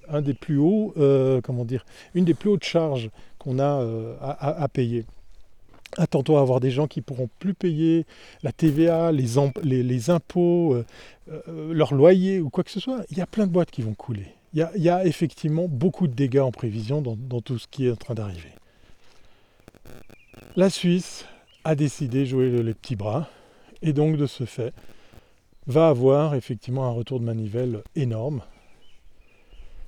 un 0.08 0.22
des 0.22 0.34
plus 0.34 0.58
hauts, 0.58 0.92
euh, 0.96 1.40
comment 1.40 1.64
dire, 1.64 1.84
une 2.14 2.24
des 2.24 2.34
plus 2.34 2.50
hautes 2.50 2.64
charges 2.64 3.10
qu'on 3.38 3.58
a 3.58 3.80
euh, 3.80 4.14
à, 4.20 4.68
payer. 4.68 5.04
Attends-toi 5.96 6.38
à 6.38 6.42
avoir 6.42 6.60
des 6.60 6.70
gens 6.70 6.86
qui 6.86 7.00
pourront 7.00 7.28
plus 7.38 7.54
payer 7.54 8.06
la 8.42 8.52
TVA, 8.52 9.12
les, 9.12 9.82
les, 9.82 10.10
impôts, 10.10 10.74
euh, 10.74 11.72
leur 11.72 11.94
loyer 11.94 12.40
ou 12.40 12.50
quoi 12.50 12.64
que 12.64 12.70
ce 12.70 12.80
soit. 12.80 13.04
Il 13.10 13.18
y 13.18 13.20
a 13.20 13.26
plein 13.26 13.46
de 13.46 13.52
boîtes 13.52 13.70
qui 13.70 13.82
vont 13.82 13.94
couler. 13.94 14.26
Il 14.54 14.66
y 14.76 14.88
a, 14.88 15.04
effectivement 15.04 15.66
beaucoup 15.68 16.06
de 16.06 16.14
dégâts 16.14 16.38
en 16.38 16.52
prévision 16.52 17.02
dans, 17.02 17.16
dans 17.16 17.40
tout 17.40 17.58
ce 17.58 17.66
qui 17.68 17.86
est 17.86 17.90
en 17.90 17.96
train 17.96 18.14
d'arriver. 18.14 18.50
La 20.54 20.70
Suisse 20.70 21.24
a 21.64 21.74
décidé 21.74 22.20
de 22.20 22.24
jouer 22.26 22.62
les 22.62 22.74
petits 22.74 22.94
bras 22.94 23.28
et 23.82 23.92
donc 23.92 24.16
de 24.16 24.26
ce 24.26 24.44
fait 24.44 24.72
va 25.66 25.88
avoir 25.88 26.34
effectivement 26.34 26.86
un 26.86 26.90
retour 26.90 27.20
de 27.20 27.24
manivelle 27.24 27.82
énorme. 27.96 28.42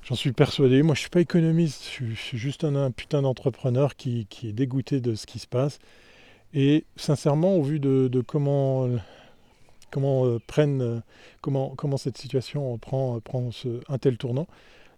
J'en 0.07 0.15
suis 0.15 0.31
persuadé. 0.31 0.85
Moi, 0.85 0.95
je 0.95 1.01
ne 1.01 1.03
suis 1.03 1.11
pas 1.11 1.21
économiste, 1.21 1.83
je 1.99 2.15
suis, 2.15 2.39
juste 2.39 2.63
un, 2.63 2.93
putain 2.93 3.23
d'entrepreneur 3.23 3.97
qui, 3.97 4.29
est 4.45 4.53
dégoûté 4.53 5.01
de 5.01 5.17
ce 5.17 5.27
qui 5.27 5.41
se 5.41 5.49
passe. 5.49 5.81
Et 6.55 6.85
sincèrement, 6.95 7.57
au 7.57 7.63
vu 7.63 7.81
de, 7.81 8.23
comment, 8.25 8.89
comment, 9.91 10.25
euh, 10.25 10.39
prennent, 10.47 10.81
euh, 10.81 11.01
comment, 11.41 11.71
comment 11.71 11.97
cette 11.97 12.19
situation 12.19 12.79
prend, 12.79 13.19
prend 13.19 13.51
un 13.89 13.99
tel 13.99 14.17
tournant, 14.17 14.47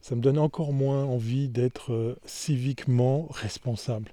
ça 0.03 0.15
me 0.15 0.21
donne 0.21 0.39
encore 0.39 0.75
moins 0.75 1.05
envie 1.05 1.49
d'être 1.49 1.95
euh, 1.95 2.19
civiquement 2.27 3.29
responsable. 3.31 4.13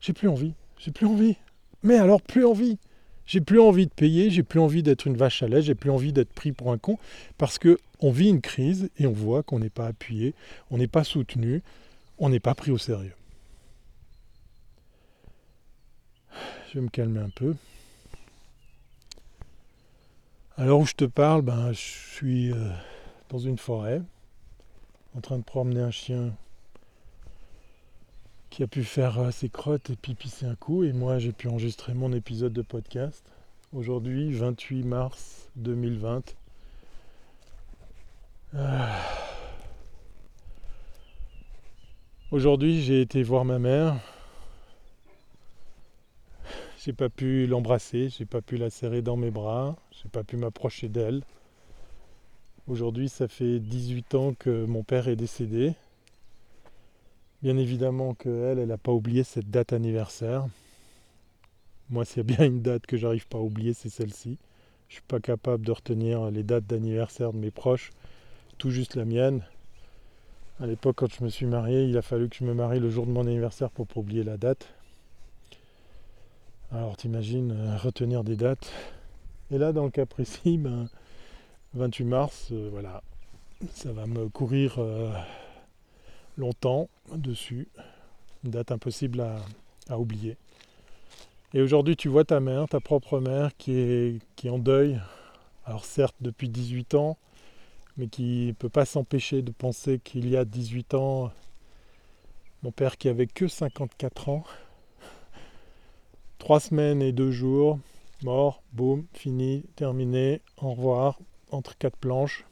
J'ai 0.00 0.12
plus 0.12 0.28
envie. 0.28 0.52
J'ai 0.76 0.90
plus 0.90 1.06
envie. 1.06 1.36
Mais 1.82 1.96
alors, 1.96 2.20
plus 2.20 2.44
envie. 2.44 2.76
J'ai 3.26 3.40
plus 3.40 3.60
envie 3.60 3.86
de 3.86 3.92
payer, 3.92 4.30
j'ai 4.30 4.42
plus 4.42 4.60
envie 4.60 4.82
d'être 4.82 5.06
une 5.06 5.16
vache 5.16 5.42
à 5.42 5.48
lait, 5.48 5.62
j'ai 5.62 5.74
plus 5.74 5.90
envie 5.90 6.12
d'être 6.12 6.32
pris 6.32 6.52
pour 6.52 6.70
un 6.70 6.78
con, 6.78 6.98
parce 7.38 7.58
que 7.58 7.78
on 8.00 8.10
vit 8.10 8.28
une 8.28 8.40
crise 8.40 8.88
et 8.98 9.06
on 9.06 9.12
voit 9.12 9.42
qu'on 9.42 9.58
n'est 9.58 9.70
pas 9.70 9.86
appuyé, 9.86 10.34
on 10.70 10.78
n'est 10.78 10.86
pas 10.86 11.02
soutenu, 11.02 11.62
on 12.18 12.28
n'est 12.28 12.40
pas 12.40 12.54
pris 12.54 12.70
au 12.70 12.78
sérieux. 12.78 13.14
Je 16.68 16.74
vais 16.74 16.80
me 16.82 16.88
calmer 16.88 17.20
un 17.20 17.30
peu. 17.30 17.54
Alors 20.56 20.80
où 20.80 20.86
je 20.86 20.94
te 20.94 21.04
parle, 21.04 21.42
ben, 21.42 21.72
je 21.72 21.78
suis 21.78 22.52
euh, 22.52 22.70
dans 23.28 23.38
une 23.38 23.58
forêt, 23.58 24.02
en 25.16 25.20
train 25.20 25.38
de 25.38 25.42
promener 25.42 25.80
un 25.80 25.90
chien 25.90 26.32
qui 28.56 28.62
a 28.62 28.66
pu 28.66 28.84
faire 28.84 29.34
ses 29.34 29.50
crottes 29.50 29.90
et 29.90 29.96
puis 29.96 30.14
pisser 30.14 30.46
un 30.46 30.54
coup. 30.54 30.82
Et 30.82 30.94
moi, 30.94 31.18
j'ai 31.18 31.32
pu 31.32 31.46
enregistrer 31.46 31.92
mon 31.92 32.10
épisode 32.14 32.54
de 32.54 32.62
podcast. 32.62 33.22
Aujourd'hui, 33.74 34.32
28 34.32 34.82
mars 34.82 35.50
2020. 35.56 36.34
Ah. 38.56 38.96
Aujourd'hui, 42.30 42.80
j'ai 42.80 43.02
été 43.02 43.22
voir 43.22 43.44
ma 43.44 43.58
mère. 43.58 44.00
J'ai 46.82 46.94
pas 46.94 47.10
pu 47.10 47.46
l'embrasser, 47.46 48.08
j'ai 48.08 48.24
pas 48.24 48.40
pu 48.40 48.56
la 48.56 48.70
serrer 48.70 49.02
dans 49.02 49.18
mes 49.18 49.30
bras, 49.30 49.76
j'ai 49.90 50.08
pas 50.08 50.24
pu 50.24 50.38
m'approcher 50.38 50.88
d'elle. 50.88 51.24
Aujourd'hui, 52.68 53.10
ça 53.10 53.28
fait 53.28 53.58
18 53.58 54.14
ans 54.14 54.32
que 54.32 54.64
mon 54.64 54.82
père 54.82 55.08
est 55.08 55.16
décédé. 55.16 55.74
Bien 57.42 57.58
évidemment 57.58 58.14
qu'elle, 58.14 58.58
elle 58.58 58.68
n'a 58.68 58.78
pas 58.78 58.92
oublié 58.92 59.22
cette 59.22 59.50
date 59.50 59.72
anniversaire. 59.72 60.46
Moi, 61.90 62.04
s'il 62.04 62.18
y 62.18 62.20
a 62.20 62.36
bien 62.36 62.46
une 62.46 62.62
date 62.62 62.86
que 62.86 62.96
j'arrive 62.96 63.28
pas 63.28 63.38
à 63.38 63.42
oublier, 63.42 63.74
c'est 63.74 63.90
celle-ci. 63.90 64.38
Je 64.88 64.94
suis 64.94 65.02
pas 65.02 65.20
capable 65.20 65.64
de 65.66 65.72
retenir 65.72 66.30
les 66.30 66.42
dates 66.42 66.66
d'anniversaire 66.66 67.32
de 67.32 67.38
mes 67.38 67.50
proches, 67.50 67.90
tout 68.58 68.70
juste 68.70 68.96
la 68.96 69.04
mienne. 69.04 69.42
À 70.58 70.66
l'époque, 70.66 70.96
quand 70.96 71.12
je 71.12 71.22
me 71.22 71.28
suis 71.28 71.46
marié, 71.46 71.84
il 71.84 71.98
a 71.98 72.02
fallu 72.02 72.28
que 72.28 72.36
je 72.36 72.44
me 72.44 72.54
marie 72.54 72.80
le 72.80 72.88
jour 72.88 73.06
de 73.06 73.10
mon 73.10 73.26
anniversaire 73.26 73.70
pour 73.70 73.86
pas 73.86 74.00
oublier 74.00 74.24
la 74.24 74.38
date. 74.38 74.68
Alors 76.72 76.96
t'imagines 76.96 77.52
euh, 77.52 77.76
retenir 77.76 78.24
des 78.24 78.36
dates. 78.36 78.72
Et 79.50 79.58
là, 79.58 79.72
dans 79.72 79.84
le 79.84 79.90
cas 79.90 80.06
précis, 80.06 80.58
ben, 80.58 80.88
28 81.74 82.04
mars, 82.04 82.48
euh, 82.52 82.68
voilà, 82.72 83.02
ça 83.72 83.92
va 83.92 84.06
me 84.06 84.28
courir 84.28 84.76
euh, 84.78 85.12
longtemps 86.36 86.88
dessus. 87.14 87.68
Une 88.44 88.50
date 88.50 88.72
impossible 88.72 89.24
à, 89.88 89.98
oublier. 89.98 90.36
Et 91.54 91.60
aujourd'hui, 91.60 91.96
tu 91.96 92.08
vois 92.08 92.24
ta 92.24 92.40
mère, 92.40 92.68
ta 92.68 92.80
propre 92.80 93.20
mère, 93.20 93.56
qui 93.56 93.72
est, 93.72 94.20
qui 94.36 94.48
est 94.48 94.50
en 94.50 94.58
deuil. 94.58 95.00
Alors 95.64 95.84
certes, 95.84 96.16
depuis 96.20 96.48
18 96.48 96.94
ans, 96.94 97.16
mais 97.96 98.08
qui 98.08 98.46
ne 98.48 98.52
peut 98.52 98.68
pas 98.68 98.84
s'empêcher 98.84 99.42
de 99.42 99.52
penser 99.52 100.00
qu'il 100.02 100.28
y 100.28 100.36
a 100.36 100.44
18 100.44 100.94
ans, 100.94 101.32
mon 102.62 102.70
père 102.70 102.98
qui 102.98 103.08
avait 103.08 103.26
que 103.26 103.48
54 103.48 104.28
ans, 104.28 104.44
trois 106.38 106.60
semaines 106.60 107.02
et 107.02 107.12
deux 107.12 107.30
jours, 107.30 107.78
mort, 108.22 108.62
boum, 108.72 109.06
fini, 109.12 109.64
terminé, 109.76 110.40
au 110.60 110.70
revoir, 110.70 111.18
entre 111.50 111.76
quatre 111.78 111.96
planches, 111.96 112.44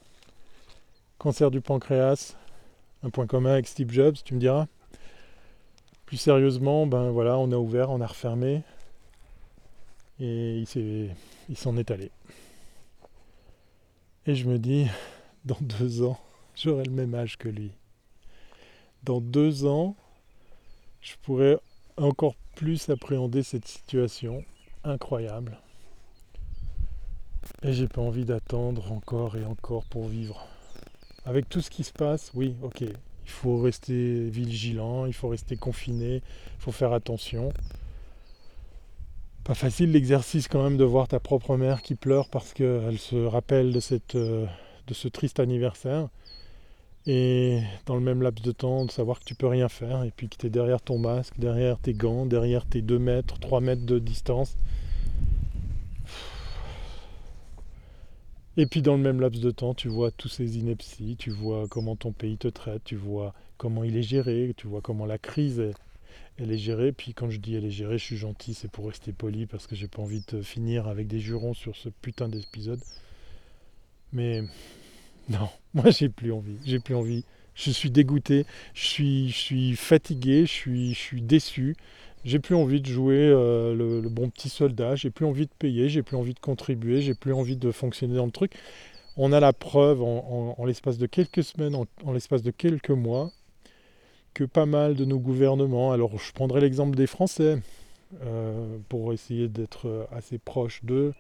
cancer 1.18 1.50
du 1.50 1.60
pancréas, 1.60 2.36
un 3.04 3.10
point 3.10 3.26
commun 3.26 3.52
avec 3.52 3.68
Steve 3.68 3.92
Jobs, 3.92 4.16
tu 4.24 4.34
me 4.34 4.40
diras. 4.40 4.66
Plus 6.06 6.16
sérieusement, 6.16 6.86
ben 6.86 7.10
voilà, 7.10 7.38
on 7.38 7.52
a 7.52 7.56
ouvert, 7.56 7.90
on 7.90 8.00
a 8.00 8.06
refermé. 8.06 8.62
Et 10.20 10.64
il 11.48 11.56
s'en 11.56 11.76
est, 11.76 11.90
allé. 11.90 12.10
Et 14.26 14.34
je 14.34 14.48
me 14.48 14.58
dis, 14.58 14.86
dans 15.44 15.58
deux 15.60 16.02
ans, 16.02 16.18
j'aurai 16.54 16.84
le 16.84 16.92
même 16.92 17.14
âge 17.14 17.36
que 17.36 17.48
lui. 17.48 17.72
Dans 19.02 19.20
deux 19.20 19.66
ans, 19.66 19.96
je 21.02 21.14
pourrais 21.20 21.58
encore 21.98 22.36
plus 22.56 22.88
appréhender 22.88 23.42
cette 23.42 23.68
situation 23.68 24.42
incroyable. 24.82 25.58
Et 27.62 27.74
j'ai 27.74 27.88
pas 27.88 28.00
envie 28.00 28.24
d'attendre 28.24 28.90
encore 28.92 29.36
et 29.36 29.44
encore 29.44 29.84
pour 29.84 30.08
vivre. 30.08 30.46
Avec 31.26 31.48
tout 31.48 31.60
ce 31.60 31.70
qui 31.70 31.84
se 31.84 31.92
passe, 31.92 32.30
oui, 32.34 32.54
ok, 32.62 32.82
il 32.82 33.30
faut 33.30 33.58
rester 33.58 34.28
vigilant, 34.28 35.06
il 35.06 35.14
faut 35.14 35.28
rester 35.28 35.56
confiné, 35.56 36.16
il 36.16 36.60
faut 36.60 36.72
faire 36.72 36.92
attention. 36.92 37.52
Pas 39.44 39.54
facile 39.54 39.92
l'exercice 39.92 40.48
quand 40.48 40.62
même 40.62 40.76
de 40.76 40.84
voir 40.84 41.08
ta 41.08 41.20
propre 41.20 41.56
mère 41.56 41.82
qui 41.82 41.94
pleure 41.94 42.28
parce 42.28 42.52
qu'elle 42.52 42.98
se 42.98 43.16
rappelle 43.16 43.72
de, 43.72 43.80
euh, 44.14 44.46
ce 44.90 45.08
triste 45.08 45.40
anniversaire. 45.40 46.08
Et 47.06 47.60
dans 47.84 47.96
le 47.96 48.00
même 48.00 48.22
laps 48.22 48.42
de 48.42 48.52
temps, 48.52 48.86
de 48.86 48.90
savoir 48.90 49.20
que 49.20 49.24
tu 49.24 49.34
peux 49.34 49.46
rien 49.46 49.68
faire 49.68 50.04
et 50.04 50.10
puis 50.10 50.30
que 50.30 50.36
tu 50.36 50.46
es 50.46 50.50
derrière 50.50 50.80
ton 50.80 50.98
masque, 50.98 51.34
derrière 51.38 51.78
tes 51.78 51.92
gants, 51.92 52.24
derrière 52.24 52.64
tes 52.64 52.80
2 52.80 52.98
mètres, 52.98 53.38
3 53.38 53.60
mètres 53.60 53.84
de 53.84 53.98
distance. 53.98 54.56
Et 58.56 58.66
puis 58.66 58.82
dans 58.82 58.96
le 58.96 59.02
même 59.02 59.20
laps 59.20 59.42
de 59.42 59.50
temps, 59.50 59.74
tu 59.74 59.88
vois 59.88 60.10
tous 60.12 60.28
ces 60.28 60.58
inepties, 60.58 61.16
tu 61.18 61.30
vois 61.30 61.66
comment 61.68 61.96
ton 61.96 62.12
pays 62.12 62.36
te 62.38 62.46
traite, 62.48 62.82
tu 62.84 62.94
vois 62.94 63.34
comment 63.58 63.82
il 63.82 63.96
est 63.96 64.02
géré, 64.02 64.54
tu 64.56 64.68
vois 64.68 64.80
comment 64.80 65.06
la 65.06 65.18
crise 65.18 65.58
est, 65.58 65.74
elle 66.38 66.52
est 66.52 66.58
gérée. 66.58 66.92
Puis 66.92 67.14
quand 67.14 67.30
je 67.30 67.40
dis 67.40 67.56
elle 67.56 67.64
est 67.64 67.70
gérée, 67.70 67.98
je 67.98 68.04
suis 68.04 68.16
gentil, 68.16 68.54
c'est 68.54 68.70
pour 68.70 68.86
rester 68.86 69.12
poli 69.12 69.46
parce 69.46 69.66
que 69.66 69.74
j'ai 69.74 69.88
pas 69.88 70.02
envie 70.02 70.22
de 70.28 70.40
finir 70.40 70.86
avec 70.86 71.08
des 71.08 71.18
jurons 71.18 71.54
sur 71.54 71.74
ce 71.74 71.88
putain 71.88 72.28
d'épisode. 72.28 72.80
Mais 74.12 74.42
non, 75.28 75.48
moi 75.74 75.90
j'ai 75.90 76.08
plus 76.08 76.32
envie, 76.32 76.58
j'ai 76.64 76.78
plus 76.78 76.94
envie. 76.94 77.24
Je 77.56 77.70
suis 77.70 77.90
dégoûté, 77.90 78.46
je 78.74 78.84
suis, 78.84 79.30
je 79.30 79.76
fatigué, 79.76 80.40
je 80.44 80.50
suis, 80.50 80.94
je 80.94 80.98
suis 80.98 81.22
déçu. 81.22 81.76
J'ai 82.24 82.38
plus 82.38 82.54
envie 82.54 82.80
de 82.80 82.86
jouer 82.86 83.18
euh, 83.18 83.74
le, 83.74 84.08
bon 84.08 84.30
petit 84.30 84.48
soldat, 84.48 84.96
j'ai 84.96 85.10
plus 85.10 85.26
envie 85.26 85.44
de 85.44 85.52
payer, 85.58 85.90
j'ai 85.90 86.02
plus 86.02 86.16
envie 86.16 86.32
de 86.32 86.40
contribuer, 86.40 87.02
j'ai 87.02 87.14
plus 87.14 87.34
envie 87.34 87.56
de 87.56 87.70
fonctionner 87.70 88.16
dans 88.16 88.24
le 88.24 88.32
truc. 88.32 88.54
On 89.18 89.30
a 89.32 89.40
la 89.40 89.52
preuve 89.52 90.02
en, 90.02 90.64
l'espace 90.64 90.96
de 90.96 91.06
quelques 91.06 91.44
semaines, 91.44 91.74
en, 91.74 92.12
l'espace 92.12 92.42
de 92.42 92.50
quelques 92.50 92.90
mois, 92.90 93.30
que 94.32 94.44
pas 94.44 94.64
mal 94.64 94.94
de 94.94 95.04
nos 95.04 95.18
gouvernements, 95.18 95.92
alors 95.92 96.18
je 96.18 96.32
prendrai 96.32 96.62
l'exemple 96.62 96.96
des 96.96 97.06
Français, 97.06 97.60
euh, 98.22 98.78
pour 98.88 99.12
essayer 99.12 99.48
d'être 99.48 100.08
assez 100.10 100.38
proche 100.38 100.82
d'eux, 100.82 101.12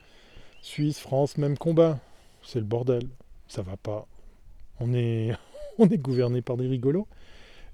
Suisse, 0.62 0.98
France, 0.98 1.36
même 1.36 1.58
combat. 1.58 1.98
C'est 2.42 2.60
le 2.60 2.64
bordel, 2.64 3.02
ça 3.46 3.60
va 3.60 3.76
pas. 3.76 4.06
On 4.80 4.94
est, 4.94 5.32
on 5.78 5.86
est 5.88 5.98
gouverné 5.98 6.40
par 6.40 6.56
des 6.56 6.66
rigolos, 6.66 7.06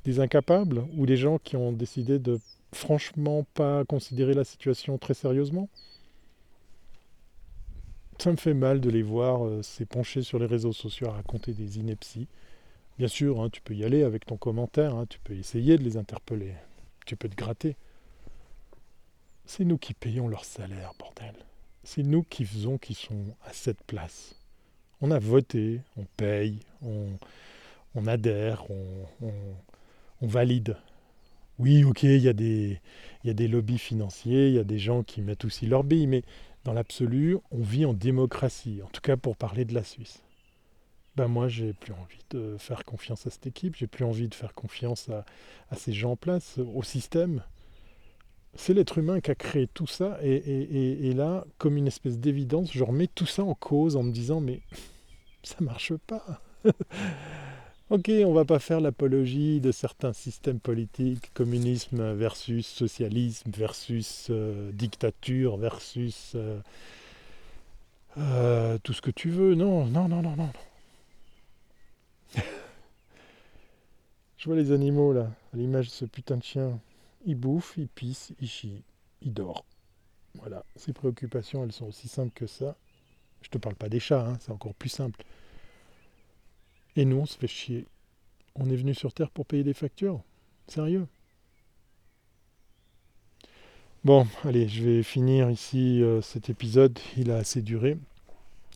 des 0.05 0.19
incapables, 0.19 0.85
ou 0.97 1.07
des 1.07 1.17
gens 1.17 1.39
qui 1.39 1.57
ont 1.57 1.73
décidé 1.73 2.19
de 2.19 2.41
franchement 2.73 3.45
pas 3.55 3.85
considérer 3.85 4.35
la 4.35 4.45
situation 4.45 4.99
très 4.99 5.15
sérieusement. 5.15 5.69
Ça 8.19 8.31
me 8.31 8.37
fait 8.37 8.55
mal 8.55 8.81
de 8.81 8.91
les 8.91 9.03
voir 9.03 9.47
euh, 9.47 9.63
s'épancher 9.63 10.23
sur 10.23 10.39
les 10.39 10.47
réseaux 10.47 10.75
sociaux 10.75 11.09
à 11.09 11.13
raconter 11.13 11.53
des 11.53 11.79
inepties. 11.79 12.29
Bien 12.99 13.09
sûr, 13.09 13.41
hein, 13.41 13.49
tu 13.49 13.63
peux 13.63 13.75
y 13.75 13.83
aller 13.83 14.03
avec 14.03 14.27
ton 14.27 14.37
commentaire, 14.37 14.95
hein, 14.95 15.07
tu 15.09 15.19
peux 15.21 15.35
essayer 15.35 15.79
de 15.79 15.83
les 15.83 15.97
interpeller, 15.97 16.53
tu 17.07 17.17
peux 17.17 17.31
te 17.31 17.35
gratter. 17.35 17.77
C'est 19.47 19.65
nous 19.65 19.79
qui 19.79 19.95
payons 19.95 20.29
leur 20.29 20.45
salaire, 20.45 20.93
bordel. 20.99 21.35
C'est 21.83 22.03
nous 22.03 22.23
qui 22.23 22.45
faisons 22.45 22.77
qu'ils 22.79 22.97
sont 22.97 23.35
à 23.47 23.53
cette 23.53 23.83
place. 23.85 24.35
On 25.01 25.11
a 25.11 25.19
voté, 25.19 25.81
on 25.97 26.05
paye, 26.17 26.59
on, 26.83 28.07
adhère, 28.07 28.65
on, 28.71 29.47
valide. 30.21 30.77
Oui, 31.61 31.85
ok, 31.85 32.05
il 32.05 32.17
y, 32.17 32.29
a 32.29 32.33
des, 32.33 32.81
lobbies 33.49 33.77
financiers, 33.77 34.49
il 34.49 34.55
y 34.55 34.59
a 34.59 34.65
des 34.65 34.79
gens 34.79 35.03
qui 35.03 35.21
mettent 35.21 35.45
aussi 35.45 35.67
leur 35.67 35.85
bille, 35.85 36.07
mais 36.07 36.23
dans 36.65 36.73
l'absolu, 36.73 37.37
on 37.51 37.61
vit 37.61 37.85
en 37.85 37.93
démocratie, 37.93 38.81
en 38.83 38.89
tout 38.89 39.03
cas 39.03 39.19
pour 39.19 39.37
parler 39.37 39.67
de 39.67 39.75
la 39.75 39.85
Suisse. 39.85 40.23
Ben 41.17 41.29
moi, 41.29 41.49
j'ai 41.49 41.75
plus 41.75 41.93
envie 41.93 42.25
de 42.31 42.57
faire 42.59 42.87
confiance 42.87 43.27
à 43.27 43.31
cette 43.31 43.47
équipe, 43.47 43.77
j'ai 43.77 43.87
plus 43.87 44.07
envie 44.07 44.31
de 44.31 44.35
faire 44.35 44.55
confiance 44.55 45.11
à, 45.11 45.27
ces 45.77 45.93
gens 45.93 46.13
en 46.13 46.17
place, 46.17 46.57
au 46.57 46.83
système 46.83 47.43
c'est 48.55 48.73
l'être 48.73 48.97
humain 48.97 49.21
qui 49.21 49.31
a 49.31 49.35
créé 49.35 49.69
tout 49.69 49.87
ça. 49.87 50.19
Et, 50.23 51.13
là, 51.13 51.45
comme 51.59 51.77
une 51.77 51.87
espèce 51.87 52.19
d'évidence, 52.19 52.73
je 52.73 52.83
remets 52.83 53.07
tout 53.07 53.27
ça 53.27 53.45
en 53.45 53.55
cause 53.55 53.97
en 53.97 54.03
me 54.03 54.13
disant, 54.13 54.41
mais 54.41 54.63
ça 55.43 55.57
marche 55.61 55.93
pas. 56.07 56.41
Ok, 57.91 58.11
on 58.25 58.33
va 58.33 58.45
pas 58.45 58.59
faire 58.59 58.81
l'apologie 58.81 59.61
de 59.61 59.73
certains 59.73 60.13
systèmes 60.13 60.61
politiques, 60.61 61.33
communisme 61.35 62.13
versus 62.15 62.67
socialisme 62.67 63.51
versus 63.51 64.29
euh, 64.31 64.71
dictature 64.73 65.57
versus 65.57 66.33
euh, 66.37 66.61
euh, 68.19 68.79
tout 68.83 68.93
ce 68.93 69.03
que 69.03 69.11
tu 69.11 69.31
veux. 69.31 69.55
Non, 69.55 69.87
non, 69.87 70.09
non, 70.09 70.23
non, 70.23 70.37
non. 70.37 70.51
je 74.39 74.45
vois 74.45 74.57
les 74.57 74.73
animaux 74.73 75.13
là, 75.13 75.31
à 75.53 75.57
l'image 75.57 75.87
de 75.87 75.93
ce 75.93 76.05
putain 76.05 76.37
de 76.37 76.45
chien 76.45 76.81
il 77.27 77.35
bouffe, 77.35 77.75
il 77.77 77.89
pisse, 77.89 78.33
il 78.41 78.49
chie, 78.49 78.83
il 79.23 79.33
dort. 79.33 79.65
Voilà, 80.37 80.65
ses 80.77 80.93
préoccupations, 80.93 81.65
elles 81.65 81.73
sont 81.73 81.87
aussi 81.87 82.09
simples 82.09 82.33
que 82.35 82.47
ça. 82.47 82.77
Je 83.43 83.49
te 83.49 83.59
parle 83.59 83.75
pas 83.75 83.89
des 83.89 84.01
chats, 84.01 84.27
hein, 84.27 84.39
c'est 84.41 84.53
encore 84.53 84.75
plus 84.75 84.89
simple. 84.89 85.25
Et 87.01 87.07
nous, 87.07 87.17
on 87.17 87.25
se 87.25 87.39
fait 87.39 87.47
chier. 87.47 87.87
On 88.57 88.69
est 88.69 88.77
venu 88.77 88.93
sur 88.93 89.15
Terre 89.15 89.31
pour 89.31 89.47
payer 89.47 89.65
des 89.65 89.73
factures. 89.73 90.21
Sérieux? 90.67 91.07
Bon, 94.05 94.27
allez, 94.45 94.69
je 94.69 94.85
vais 94.85 95.03
finir 95.03 95.49
ici 95.49 96.03
euh, 96.03 96.21
cet 96.21 96.51
épisode. 96.51 96.99
Il 97.17 97.31
a 97.31 97.39
assez 97.39 97.63
duré. 97.63 97.97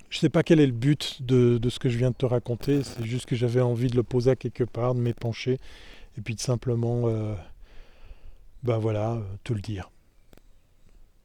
Je 0.09 0.17
ne 0.17 0.21
sais 0.21 0.31
pas 0.31 0.43
quel 0.43 0.59
est 0.59 0.65
le 0.67 0.73
but 0.73 1.21
de, 1.21 1.61
ce 1.69 1.79
que 1.79 1.91
je 1.91 1.99
viens 1.99 2.13
de 2.13 2.17
te 2.17 2.25
raconter. 2.25 2.83
C'est 2.83 3.05
juste 3.05 3.27
que 3.27 3.37
j'avais 3.37 3.61
envie 3.61 3.89
de 3.89 3.97
le 3.97 4.03
poser 4.03 4.31
à 4.31 4.37
quelque 4.37 4.65
part, 4.65 4.95
de 4.95 5.01
m'épancher, 5.01 5.59
et 6.17 6.23
puis 6.23 6.35
de 6.35 6.41
simplement 6.41 7.03
euh, 7.09 7.35
ben 8.63 8.79
voilà, 8.79 9.19
te 9.43 9.53
le 9.53 9.61
dire. 9.61 9.91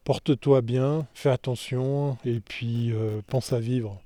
Porte-toi 0.04 0.60
bien, 0.60 1.08
fais 1.14 1.30
attention 1.30 2.18
et 2.26 2.42
puis 2.42 2.92
euh, 2.92 3.22
pense 3.26 3.54
à 3.54 3.62
vivre. 3.62 4.02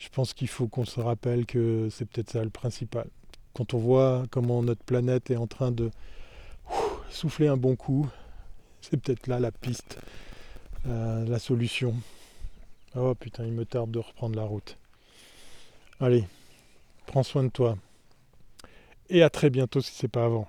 Je 0.00 0.08
pense 0.08 0.32
qu'il 0.32 0.48
faut 0.48 0.66
qu'on 0.66 0.86
se 0.86 0.98
rappelle 0.98 1.44
que 1.44 1.88
c'est 1.90 2.06
peut-être 2.06 2.30
ça 2.30 2.42
le 2.42 2.48
principal. 2.48 3.06
Quand 3.52 3.74
on 3.74 3.78
voit 3.78 4.24
comment 4.30 4.62
notre 4.62 4.82
planète 4.82 5.30
est 5.30 5.36
en 5.36 5.46
train 5.46 5.70
de 5.70 5.90
souffler 7.10 7.48
un 7.48 7.58
bon 7.58 7.76
coup, 7.76 8.08
c'est 8.80 8.96
peut-être 8.96 9.26
là 9.26 9.38
la 9.38 9.52
piste, 9.52 9.98
euh, 10.86 11.26
la 11.26 11.38
solution. 11.38 11.94
Oh 12.96 13.14
putain, 13.14 13.44
il 13.44 13.52
me 13.52 13.66
tarde 13.66 13.90
de 13.90 13.98
reprendre 13.98 14.36
la 14.36 14.44
route. 14.44 14.78
Allez, 16.00 16.24
prends 17.04 17.22
soin 17.22 17.44
de 17.44 17.50
toi. 17.50 17.76
Et 19.10 19.22
à 19.22 19.28
très 19.28 19.50
bientôt 19.50 19.82
si 19.82 19.92
c'est 19.92 20.08
pas 20.08 20.24
avant. 20.24 20.48